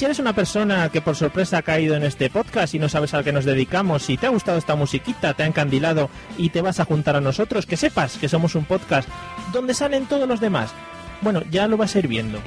si 0.00 0.06
eres 0.06 0.18
una 0.18 0.32
persona 0.32 0.88
que 0.88 1.02
por 1.02 1.14
sorpresa 1.14 1.58
ha 1.58 1.62
caído 1.62 1.94
en 1.94 2.04
este 2.04 2.30
podcast 2.30 2.72
y 2.72 2.78
no 2.78 2.88
sabes 2.88 3.12
al 3.12 3.22
que 3.22 3.34
nos 3.34 3.44
dedicamos, 3.44 4.02
si 4.02 4.16
te 4.16 4.26
ha 4.26 4.30
gustado 4.30 4.56
esta 4.56 4.74
musiquita, 4.74 5.34
te 5.34 5.42
ha 5.42 5.46
encandilado 5.46 6.08
y 6.38 6.48
te 6.48 6.62
vas 6.62 6.80
a 6.80 6.86
juntar 6.86 7.16
a 7.16 7.20
nosotros, 7.20 7.66
que 7.66 7.76
sepas 7.76 8.16
que 8.16 8.26
somos 8.26 8.54
un 8.54 8.64
podcast 8.64 9.06
donde 9.52 9.74
salen 9.74 10.06
todos 10.06 10.26
los 10.26 10.40
demás. 10.40 10.72
Bueno, 11.20 11.42
ya 11.50 11.68
lo 11.68 11.76
vas 11.76 11.94
a 11.94 11.98
ir 11.98 12.08
viendo. 12.08 12.40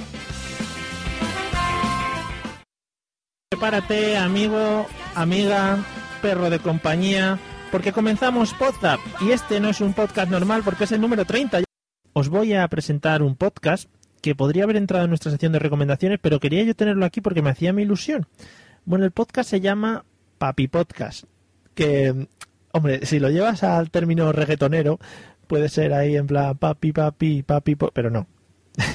Prepárate, 3.51 4.17
amigo, 4.17 4.87
amiga, 5.13 5.77
perro 6.23 6.49
de 6.49 6.57
compañía, 6.57 7.37
porque 7.71 7.93
comenzamos 7.93 8.55
Podzap 8.55 8.99
y 9.21 9.29
este 9.29 9.59
no 9.59 9.69
es 9.69 9.79
un 9.79 9.93
podcast 9.93 10.31
normal 10.31 10.63
porque 10.65 10.85
es 10.85 10.91
el 10.91 11.01
número 11.01 11.23
30. 11.23 11.59
Os 12.13 12.29
voy 12.29 12.55
a 12.55 12.67
presentar 12.67 13.21
un 13.21 13.35
podcast 13.35 13.91
que 14.23 14.35
podría 14.35 14.63
haber 14.63 14.77
entrado 14.77 15.03
en 15.03 15.11
nuestra 15.11 15.31
sección 15.31 15.51
de 15.51 15.59
recomendaciones, 15.59 16.17
pero 16.21 16.39
quería 16.39 16.63
yo 16.63 16.73
tenerlo 16.73 17.05
aquí 17.05 17.19
porque 17.19 17.41
me 17.41 17.49
hacía 17.49 17.73
mi 17.73 17.81
ilusión. 17.81 18.25
Bueno, 18.85 19.03
el 19.03 19.11
podcast 19.11 19.49
se 19.49 19.59
llama 19.59 20.05
Papi 20.37 20.69
Podcast, 20.69 21.25
que, 21.75 22.29
hombre, 22.71 23.05
si 23.05 23.19
lo 23.19 23.29
llevas 23.29 23.63
al 23.63 23.91
término 23.91 24.31
reggaetonero, 24.31 24.97
puede 25.47 25.67
ser 25.67 25.93
ahí 25.93 26.15
en 26.15 26.27
plan 26.27 26.57
papi, 26.57 26.93
papi, 26.93 27.43
papi, 27.43 27.75
pero 27.75 28.09
no. 28.09 28.25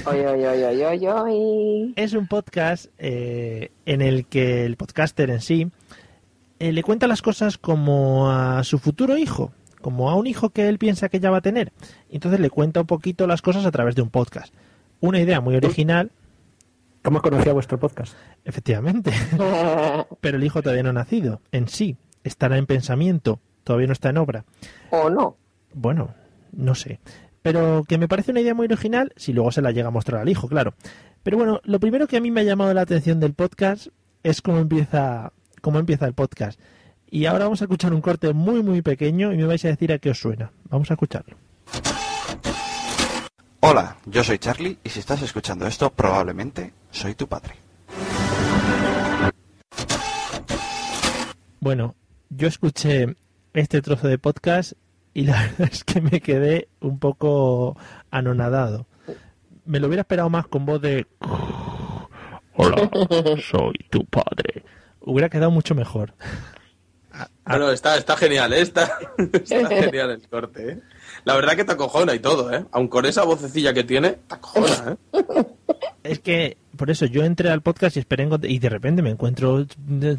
Oy, 0.07 0.19
oy, 0.21 1.05
oy. 1.05 1.93
Es 1.95 2.13
un 2.13 2.27
podcast 2.27 2.87
eh, 2.97 3.69
en 3.85 4.01
el 4.01 4.25
que 4.25 4.65
el 4.65 4.77
podcaster 4.77 5.29
en 5.29 5.41
sí 5.41 5.69
eh, 6.57 6.71
le 6.71 6.81
cuenta 6.81 7.05
las 7.05 7.21
cosas 7.21 7.59
como 7.59 8.31
a 8.31 8.63
su 8.63 8.79
futuro 8.79 9.15
hijo, 9.15 9.51
como 9.79 10.09
a 10.09 10.15
un 10.15 10.25
hijo 10.25 10.49
que 10.49 10.67
él 10.67 10.79
piensa 10.79 11.07
que 11.07 11.19
ya 11.19 11.29
va 11.29 11.37
a 11.37 11.41
tener. 11.41 11.71
Entonces 12.09 12.39
le 12.39 12.49
cuenta 12.49 12.81
un 12.81 12.87
poquito 12.87 13.27
las 13.27 13.43
cosas 13.43 13.67
a 13.67 13.71
través 13.71 13.93
de 13.93 14.01
un 14.01 14.09
podcast. 14.09 14.51
Una 15.01 15.19
idea 15.19 15.41
muy 15.41 15.55
original, 15.55 16.11
¿Cómo 17.03 17.21
conocía 17.21 17.53
vuestro 17.53 17.79
podcast? 17.79 18.13
efectivamente, 18.43 19.11
pero 20.21 20.37
el 20.37 20.43
hijo 20.43 20.61
todavía 20.61 20.83
no 20.83 20.89
ha 20.89 20.93
nacido. 20.93 21.41
En 21.51 21.67
sí, 21.67 21.97
estará 22.23 22.57
en 22.57 22.65
pensamiento, 22.65 23.39
todavía 23.63 23.87
no 23.87 23.93
está 23.93 24.09
en 24.09 24.17
obra. 24.17 24.45
¿O 24.89 25.09
no? 25.09 25.37
Bueno, 25.73 26.13
no 26.51 26.75
sé. 26.75 26.99
Pero 27.41 27.83
que 27.87 27.97
me 27.97 28.07
parece 28.07 28.31
una 28.31 28.41
idea 28.41 28.53
muy 28.53 28.65
original 28.65 29.13
si 29.15 29.31
luego 29.31 29.51
se 29.51 29.61
la 29.61 29.71
llega 29.71 29.87
a 29.87 29.91
mostrar 29.91 30.21
al 30.21 30.29
hijo, 30.29 30.47
claro. 30.47 30.73
Pero 31.23 31.37
bueno, 31.37 31.61
lo 31.63 31.79
primero 31.79 32.07
que 32.07 32.17
a 32.17 32.21
mí 32.21 32.31
me 32.31 32.41
ha 32.41 32.43
llamado 32.43 32.73
la 32.73 32.81
atención 32.81 33.19
del 33.19 33.33
podcast 33.33 33.87
es 34.23 34.41
cómo 34.41 34.59
empieza, 34.59 35.31
cómo 35.61 35.79
empieza 35.79 36.05
el 36.05 36.13
podcast. 36.13 36.59
Y 37.09 37.25
ahora 37.25 37.45
vamos 37.45 37.61
a 37.61 37.65
escuchar 37.65 37.93
un 37.93 38.01
corte 38.01 38.33
muy 38.33 38.61
muy 38.61 38.81
pequeño 38.81 39.33
y 39.33 39.37
me 39.37 39.45
vais 39.45 39.63
a 39.65 39.69
decir 39.69 39.91
a 39.93 39.99
qué 39.99 40.09
os 40.09 40.19
suena. 40.19 40.51
Vamos 40.69 40.91
a 40.91 40.95
escucharlo. 40.95 41.37
Hola, 43.71 43.97
yo 44.07 44.23
soy 44.23 44.39
Charlie 44.39 44.79
y 44.83 44.89
si 44.89 44.99
estás 44.99 45.21
escuchando 45.21 45.67
esto, 45.67 45.91
probablemente 45.91 46.73
soy 46.89 47.13
tu 47.13 47.27
padre. 47.27 47.53
Bueno, 51.59 51.93
yo 52.29 52.47
escuché 52.47 53.15
este 53.53 53.83
trozo 53.83 54.07
de 54.07 54.17
podcast 54.17 54.73
y 55.13 55.25
la 55.25 55.39
verdad 55.43 55.69
es 55.71 55.83
que 55.83 56.01
me 56.01 56.19
quedé 56.19 56.67
un 56.79 56.97
poco 56.97 57.77
anonadado. 58.09 58.87
Me 59.65 59.79
lo 59.79 59.85
hubiera 59.85 60.01
esperado 60.01 60.31
más 60.31 60.47
con 60.47 60.65
voz 60.65 60.81
de... 60.81 61.05
Hola, 62.55 62.89
soy 63.51 63.75
tu 63.91 64.03
padre. 64.05 64.63
Hubiera 65.01 65.29
quedado 65.29 65.51
mucho 65.51 65.75
mejor. 65.75 66.15
Bueno, 67.45 67.71
está, 67.71 67.97
está 67.97 68.17
genial, 68.17 68.51
¿eh? 68.51 68.61
está, 68.61 68.97
está 69.17 69.67
genial 69.67 70.09
el 70.09 70.27
corte. 70.27 70.71
¿eh? 70.71 70.79
La 71.23 71.35
verdad 71.35 71.55
que 71.55 71.63
te 71.63 71.71
acojona 71.73 72.13
y 72.13 72.19
todo, 72.19 72.51
¿eh? 72.53 72.65
Aun 72.71 72.87
con 72.87 73.05
esa 73.05 73.23
vocecilla 73.23 73.73
que 73.73 73.83
tiene, 73.83 74.11
te 74.11 74.35
acojona, 74.35 74.97
¿eh? 75.13 75.19
Es 76.03 76.19
que 76.19 76.57
por 76.77 76.89
eso 76.89 77.05
yo 77.05 77.23
entré 77.23 77.49
al 77.49 77.61
podcast 77.61 77.97
y 77.97 77.99
esperé 77.99 78.27
y 78.43 78.59
de 78.59 78.69
repente 78.69 79.01
me 79.01 79.09
encuentro 79.09 79.65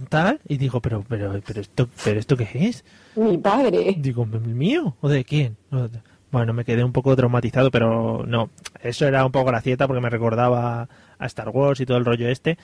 tal 0.09 0.41
y 0.47 0.59
digo, 0.59 0.81
pero 0.81 1.05
pero 1.09 1.41
pero 1.45 1.61
esto 1.61 1.89
pero 2.05 2.21
esto 2.21 2.37
qué 2.37 2.49
es? 2.55 2.85
Mi 3.17 3.39
padre. 3.39 3.97
Digo, 3.99 4.27
¿el 4.31 4.41
mío 4.41 4.97
o 5.01 5.09
de 5.09 5.25
quién? 5.25 5.57
Bueno, 6.31 6.53
me 6.53 6.65
quedé 6.65 6.85
un 6.85 6.93
poco 6.93 7.17
traumatizado, 7.17 7.71
pero 7.71 8.25
no, 8.27 8.51
eso 8.83 9.07
era 9.07 9.25
un 9.25 9.33
poco 9.33 9.47
gracieta 9.47 9.87
porque 9.87 10.03
me 10.03 10.11
recordaba 10.11 10.89
a 11.19 11.27
Star 11.27 11.49
Wars 11.49 11.81
y 11.81 11.87
todo 11.87 11.97
el 11.97 12.05
rollo 12.05 12.29
este, 12.29 12.57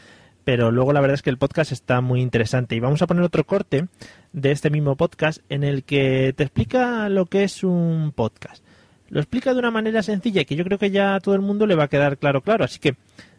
pero 0.47 0.71
luego 0.71 0.93
la 0.93 1.01
verdad 1.01 1.17
es 1.17 1.23
que 1.23 1.31
el 1.31 1.39
podcast 1.39 1.73
está 1.73 2.01
muy 2.01 2.23
interesante 2.23 2.77
y 2.77 2.81
vamos 2.81 3.03
a 3.03 3.09
poner 3.09 3.25
otro 3.25 3.43
corte 3.43 3.89
de 4.33 4.53
este 4.53 4.71
mismo 4.71 4.95
podcast 4.95 5.41
en 5.49 5.65
el 5.65 5.83
que 5.83 6.33
te 6.37 6.45
explica 6.45 7.09
lo 7.09 7.27
que 7.27 7.43
es 7.43 7.65
un 7.65 8.13
podcast. 8.15 8.63
Lo 9.09 9.19
explica 9.19 9.53
de 9.53 9.59
una 9.59 9.73
manera 9.73 10.05
sencilla 10.05 10.45
que 10.45 10.55
yo 10.55 10.63
creo 10.63 10.79
que 10.79 10.93
ya 10.93 11.17
a 11.17 11.21
todo 11.21 11.35
el 11.35 11.41
mundo 11.41 11.67
le 11.67 11.75
va 11.75 11.85
a 11.85 11.89
quedar 11.89 12.17
claro, 12.17 12.43
claro. 12.43 12.65
Así 12.65 12.79
que 12.79 12.95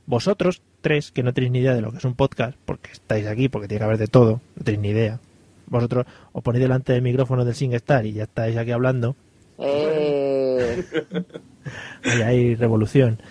vosotros, 0.05 0.61
tres, 0.81 1.13
que 1.13 1.23
no 1.23 1.33
tenéis 1.33 1.53
ni 1.53 1.59
idea 1.59 1.73
de 1.73 1.79
lo 1.79 1.93
que 1.93 1.99
es 1.99 2.03
un 2.03 2.13
podcast, 2.13 2.57
porque 2.65 2.91
estáis 2.91 3.25
aquí, 3.25 3.47
porque 3.47 3.69
tiene 3.69 3.79
que 3.79 3.85
haber 3.85 3.99
de 3.99 4.07
todo, 4.07 4.41
no 4.57 4.63
tenéis 4.65 4.81
ni 4.81 4.89
idea. 4.89 5.21
Vosotros 5.67 6.05
os 6.33 6.43
ponéis 6.43 6.63
delante 6.63 6.91
del 6.91 7.03
micrófono 7.03 7.45
del 7.45 7.55
SingStar 7.55 8.05
y 8.05 8.11
ya 8.11 8.23
estáis 8.23 8.57
aquí 8.57 8.71
hablando. 8.71 9.15
Eh, 9.59 10.83
Ahí 12.03 12.21
hay 12.21 12.55
revolución. 12.55 13.21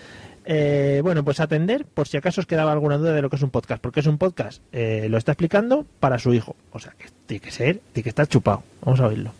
Eh, 0.49 1.01
bueno, 1.03 1.25
pues 1.25 1.41
atender 1.41 1.85
por 1.85 2.07
si 2.07 2.15
acaso 2.15 2.39
os 2.39 2.47
quedaba 2.47 2.71
alguna 2.71 2.97
duda 2.97 3.11
de 3.11 3.21
lo 3.21 3.29
que 3.29 3.35
es 3.35 3.41
un 3.41 3.49
podcast. 3.49 3.81
Porque 3.81 3.99
es 3.99 4.07
un 4.07 4.17
podcast, 4.17 4.61
eh, 4.71 5.07
lo 5.09 5.17
está 5.17 5.33
explicando 5.33 5.85
para 5.99 6.17
su 6.19 6.33
hijo. 6.33 6.55
O 6.71 6.79
sea, 6.79 6.93
que 6.97 7.07
tiene 7.25 7.41
que 7.41 7.51
ser, 7.51 7.81
tiene 7.91 8.03
que 8.03 8.09
estar 8.09 8.27
chupado. 8.27 8.63
Vamos 8.81 9.01
a 9.01 9.07
oírlo. 9.07 9.31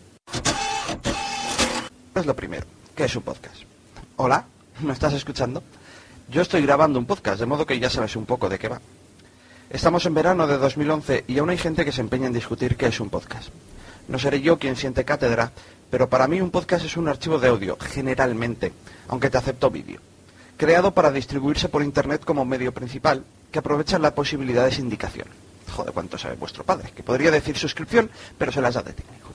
Es 2.14 2.26
lo 2.26 2.36
primero, 2.36 2.66
¿qué 2.94 3.04
es 3.04 3.16
un 3.16 3.22
podcast? 3.22 3.56
Hola, 4.16 4.44
¿me 4.80 4.92
estás 4.92 5.14
escuchando? 5.14 5.62
Yo 6.28 6.42
estoy 6.42 6.60
grabando 6.62 6.98
un 6.98 7.06
podcast, 7.06 7.40
de 7.40 7.46
modo 7.46 7.64
que 7.64 7.78
ya 7.78 7.88
sabes 7.88 8.14
un 8.14 8.26
poco 8.26 8.50
de 8.50 8.58
qué 8.58 8.68
va. 8.68 8.80
Estamos 9.70 10.04
en 10.04 10.14
verano 10.14 10.46
de 10.46 10.58
2011 10.58 11.24
y 11.26 11.38
aún 11.38 11.50
hay 11.50 11.58
gente 11.58 11.84
que 11.86 11.92
se 11.92 12.02
empeña 12.02 12.26
en 12.26 12.32
discutir 12.34 12.76
qué 12.76 12.86
es 12.86 13.00
un 13.00 13.08
podcast. 13.08 13.48
No 14.08 14.18
seré 14.18 14.42
yo 14.42 14.58
quien 14.58 14.76
siente 14.76 15.04
cátedra, 15.04 15.52
pero 15.90 16.10
para 16.10 16.28
mí 16.28 16.40
un 16.40 16.50
podcast 16.50 16.84
es 16.84 16.96
un 16.96 17.08
archivo 17.08 17.38
de 17.38 17.48
audio, 17.48 17.78
generalmente, 17.80 18.72
aunque 19.08 19.30
te 19.30 19.38
acepto 19.38 19.70
vídeo, 19.70 20.00
creado 20.58 20.92
para 20.92 21.10
distribuirse 21.10 21.70
por 21.70 21.82
Internet 21.82 22.22
como 22.24 22.44
medio 22.44 22.74
principal, 22.74 23.24
que 23.50 23.60
aprovecha 23.60 23.98
la 23.98 24.14
posibilidad 24.14 24.66
de 24.66 24.72
sindicación. 24.72 25.28
Joder, 25.74 25.94
cuánto 25.94 26.18
sabe 26.18 26.36
vuestro 26.36 26.64
padre, 26.64 26.90
que 26.94 27.02
podría 27.02 27.30
decir 27.30 27.56
suscripción, 27.56 28.10
pero 28.36 28.52
se 28.52 28.60
las 28.60 28.74
da 28.74 28.82
de 28.82 28.92
técnico 28.92 29.28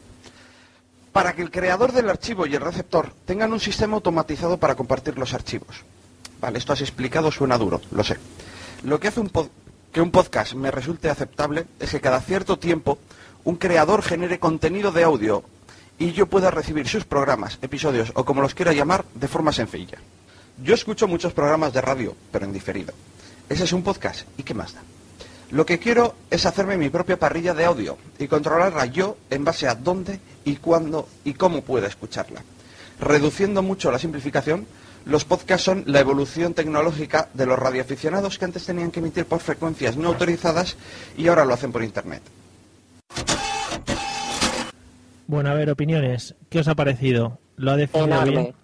para 1.14 1.34
que 1.34 1.44
el 1.44 1.52
creador 1.52 1.92
del 1.92 2.10
archivo 2.10 2.48
y 2.48 2.56
el 2.56 2.62
receptor 2.62 3.14
tengan 3.26 3.54
un 3.54 3.60
sistema 3.60 3.94
automatizado 3.94 4.58
para 4.58 4.74
compartir 4.74 5.16
los 5.20 5.36
archivos. 5.36 5.84
Vale, 6.42 6.58
esto 6.58 6.74
has 6.74 6.82
explicado 6.82 7.32
suena 7.32 7.56
duro, 7.56 7.82
lo 7.92 8.04
sé. 8.04 8.18
Lo 8.84 9.00
que 9.00 9.10
hace 9.10 9.20
un 9.20 9.30
pod- 9.30 9.50
que 9.92 10.02
un 10.02 10.10
podcast 10.10 10.56
me 10.56 10.72
resulte 10.72 11.12
aceptable 11.12 11.68
es 11.80 11.92
que 11.92 12.02
cada 12.02 12.20
cierto 12.20 12.58
tiempo 12.58 12.98
un 13.44 13.58
creador 13.58 14.02
genere 14.02 14.40
contenido 14.40 14.92
de 14.92 15.04
audio 15.04 15.44
y 16.00 16.14
yo 16.14 16.26
pueda 16.26 16.50
recibir 16.50 16.88
sus 16.88 17.06
programas, 17.06 17.60
episodios 17.62 18.12
o 18.16 18.26
como 18.26 18.42
los 18.42 18.56
quiera 18.56 18.74
llamar 18.74 19.06
de 19.14 19.28
forma 19.28 19.52
sencilla. 19.52 20.00
Yo 20.62 20.76
escucho 20.76 21.08
muchos 21.08 21.34
programas 21.34 21.74
de 21.74 21.82
radio, 21.82 22.16
pero 22.32 22.46
en 22.46 22.54
diferido. 22.54 22.94
Ese 23.50 23.64
es 23.64 23.74
un 23.74 23.84
podcast, 23.84 24.28
¿y 24.38 24.44
qué 24.44 24.54
más 24.54 24.74
da? 24.74 24.82
Lo 25.52 25.66
que 25.66 25.80
quiero 25.80 26.16
es 26.30 26.46
hacerme 26.46 26.78
mi 26.78 26.90
propia 26.90 27.18
parrilla 27.18 27.54
de 27.54 27.66
audio 27.66 27.98
y 28.18 28.28
controlarla 28.28 28.86
yo 28.88 29.18
en 29.30 29.44
base 29.44 29.68
a 29.68 29.76
dónde 29.76 30.20
y 30.46 30.56
cuándo 30.56 31.08
y 31.24 31.34
cómo 31.34 31.62
pueda 31.62 31.88
escucharla. 31.88 32.44
Reduciendo 33.00 33.62
mucho 33.62 33.92
la 33.92 34.00
simplificación, 34.00 34.66
los 35.06 35.26
podcasts 35.26 35.66
son 35.66 35.84
la 35.86 36.00
evolución 36.00 36.54
tecnológica 36.54 37.30
de 37.34 37.46
los 37.46 37.60
radioaficionados 37.60 38.40
que 38.40 38.46
antes 38.46 38.66
tenían 38.66 38.92
que 38.92 39.00
emitir 39.00 39.26
por 39.26 39.42
frecuencias 39.42 39.98
no 39.98 40.10
autorizadas 40.10 40.78
y 41.18 41.28
ahora 41.28 41.46
lo 41.46 41.54
hacen 41.54 41.72
por 41.72 41.84
internet. 41.84 42.22
Bueno, 45.28 45.50
a 45.50 45.54
ver, 45.54 45.70
opiniones. 45.70 46.36
¿Qué 46.50 46.60
os 46.60 46.68
ha 46.68 46.76
parecido? 46.76 47.40
¿Lo 47.58 47.72
ha 47.72 47.76
definido 47.76 48.08
bien? 48.08 48.14
enorme. 48.14 48.42
Bien, 48.42 48.56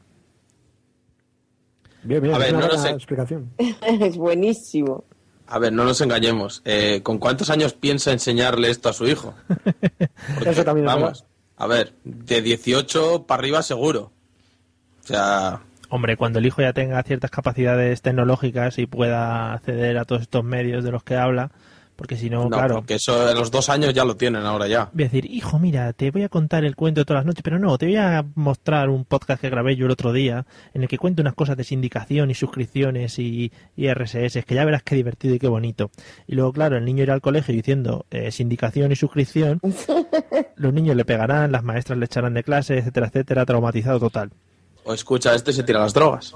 bien, 2.04 2.34
A 2.34 2.38
ver, 2.38 2.48
es 2.50 2.54
una 2.54 2.68
no 2.68 2.78
sé. 2.78 2.90
explicación. 2.90 3.50
Es 3.58 4.18
buenísimo. 4.18 5.04
A 5.48 5.58
ver, 5.60 5.74
no 5.74 5.84
nos 5.84 6.00
engañemos. 6.02 6.62
Eh, 6.66 7.02
¿Con 7.04 7.18
cuántos 7.18 7.50
años 7.50 7.74
piensa 7.74 8.12
enseñarle 8.12 8.70
esto 8.70 8.90
a 8.90 8.94
su 8.94 9.08
hijo? 9.08 9.34
Porque, 10.36 10.50
Eso 10.52 10.64
también 10.64 10.88
es 10.88 10.94
Vamos, 10.94 11.26
a 11.58 11.68
ver, 11.68 11.94
de 12.04 12.42
18 12.42 13.26
para 13.26 13.40
arriba 13.42 13.64
seguro. 13.64 14.12
O 15.04 15.08
sea, 15.08 15.62
Hombre, 15.90 16.18
cuando 16.18 16.38
el 16.38 16.46
hijo 16.46 16.62
ya 16.62 16.72
tenga 16.74 17.02
ciertas 17.02 17.32
capacidades 17.32 18.04
tecnológicas 18.04 18.78
y 18.78 18.86
pueda 18.86 19.54
acceder 19.54 19.98
a 19.98 20.06
todos 20.06 20.22
estos 20.22 20.44
medios 20.44 20.84
de 20.84 20.92
los 20.92 21.04
que 21.04 21.16
habla, 21.16 21.50
porque 22.00 22.16
si 22.16 22.30
no, 22.30 22.46
no, 22.46 22.50
claro, 22.50 22.76
porque 22.76 22.94
eso 22.94 23.28
a 23.28 23.34
los 23.34 23.52
dos 23.52 23.68
años 23.68 23.94
ya 23.94 24.06
lo 24.06 24.16
tienen 24.16 24.46
ahora 24.46 24.70
ya. 24.70 24.90
voy 24.94 25.04
a 25.04 25.08
decir, 25.08 25.30
hijo, 25.30 25.60
mira, 25.60 25.92
te 25.92 26.12
voy 26.12 26.24
a 26.24 26.30
contar 26.30 26.64
el 26.64 26.78
cuento 26.78 27.02
de 27.02 27.06
todas 27.06 27.20
las 27.20 27.26
noches, 27.26 27.44
pero 27.44 27.60
no, 27.60 27.78
te 27.78 27.88
voy 27.88 27.98
a 27.98 28.26
mostrar 28.36 28.88
un 28.88 29.04
podcast 29.04 29.42
que 29.42 29.50
grabé 29.50 29.76
yo 29.76 29.86
el 29.86 29.92
otro 29.92 30.14
día, 30.14 30.46
en 30.74 30.84
el 30.84 30.88
que 30.88 30.98
cuento 30.98 31.22
unas 31.22 31.34
cosas 31.34 31.58
de 31.58 31.66
sindicación 31.66 32.32
y 32.32 32.36
suscripciones 32.36 33.20
y, 33.20 33.52
y 33.76 33.94
RSS, 33.94 34.46
que 34.46 34.56
ya 34.56 34.64
verás 34.64 34.82
qué 34.82 34.96
divertido 34.96 35.36
y 35.36 35.40
qué 35.40 35.50
bonito. 35.50 35.92
Y 36.26 36.36
luego, 36.36 36.54
claro, 36.54 36.78
el 36.78 36.86
niño 36.86 37.04
irá 37.04 37.16
al 37.16 37.22
colegio 37.22 37.54
diciendo 37.54 38.06
eh, 38.12 38.32
sindicación 38.32 38.94
y 38.94 38.96
suscripción, 38.96 39.60
los 40.56 40.74
niños 40.74 40.96
le 40.96 41.04
pegarán, 41.04 41.52
las 41.52 41.64
maestras 41.64 42.00
le 42.00 42.06
echarán 42.06 42.34
de 42.34 42.46
clase, 42.46 42.78
etcétera, 42.78 43.08
etcétera, 43.08 43.46
traumatizado 43.46 44.00
total. 44.00 44.32
O 44.86 44.94
escucha 44.94 45.36
este 45.36 45.52
y 45.52 45.54
se 45.54 45.64
tira 45.64 45.82
las 45.82 45.94
drogas. 45.94 46.34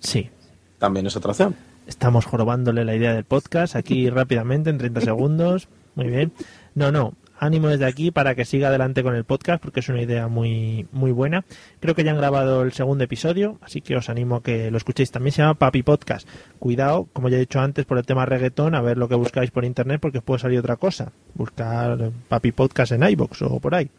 Sí, 0.00 0.30
También 0.78 1.06
es 1.06 1.16
otra 1.16 1.32
opción. 1.32 1.54
Estamos 1.86 2.24
jorobándole 2.24 2.84
la 2.84 2.94
idea 2.94 3.14
del 3.14 3.24
podcast 3.24 3.76
aquí 3.76 4.08
rápidamente, 4.10 4.70
en 4.70 4.78
30 4.78 5.00
segundos. 5.00 5.68
Muy 5.94 6.08
bien. 6.08 6.32
No, 6.74 6.90
no. 6.90 7.14
ánimo 7.38 7.68
desde 7.68 7.84
aquí 7.84 8.10
para 8.10 8.34
que 8.34 8.44
siga 8.44 8.68
adelante 8.68 9.02
con 9.02 9.14
el 9.14 9.24
podcast 9.24 9.62
porque 9.62 9.80
es 9.80 9.88
una 9.88 10.00
idea 10.00 10.28
muy 10.28 10.86
muy 10.92 11.12
buena. 11.12 11.44
Creo 11.80 11.94
que 11.94 12.02
ya 12.02 12.12
han 12.12 12.16
grabado 12.16 12.62
el 12.62 12.72
segundo 12.72 13.04
episodio, 13.04 13.58
así 13.60 13.80
que 13.80 13.96
os 13.96 14.08
animo 14.08 14.36
a 14.36 14.42
que 14.42 14.70
lo 14.70 14.76
escuchéis. 14.76 15.10
También 15.10 15.32
se 15.32 15.42
llama 15.42 15.54
Papi 15.54 15.82
Podcast. 15.82 16.26
Cuidado, 16.58 17.06
como 17.12 17.28
ya 17.28 17.36
he 17.36 17.40
dicho 17.40 17.60
antes, 17.60 17.84
por 17.84 17.98
el 17.98 18.06
tema 18.06 18.24
reggaetón, 18.26 18.74
a 18.74 18.80
ver 18.80 18.96
lo 18.96 19.08
que 19.08 19.14
buscáis 19.14 19.50
por 19.50 19.64
internet 19.64 20.00
porque 20.00 20.18
os 20.18 20.24
puede 20.24 20.40
salir 20.40 20.58
otra 20.58 20.76
cosa. 20.76 21.12
Buscar 21.34 22.10
Papi 22.28 22.52
Podcast 22.52 22.92
en 22.92 23.02
iBox 23.02 23.42
o 23.42 23.60
por 23.60 23.74
ahí. 23.74 23.90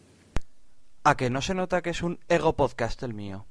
A 1.04 1.16
que 1.16 1.30
no 1.30 1.40
se 1.40 1.54
nota 1.54 1.82
que 1.82 1.90
es 1.90 2.02
un 2.02 2.18
ego 2.28 2.54
podcast 2.54 3.02
el 3.04 3.14
mío. 3.14 3.46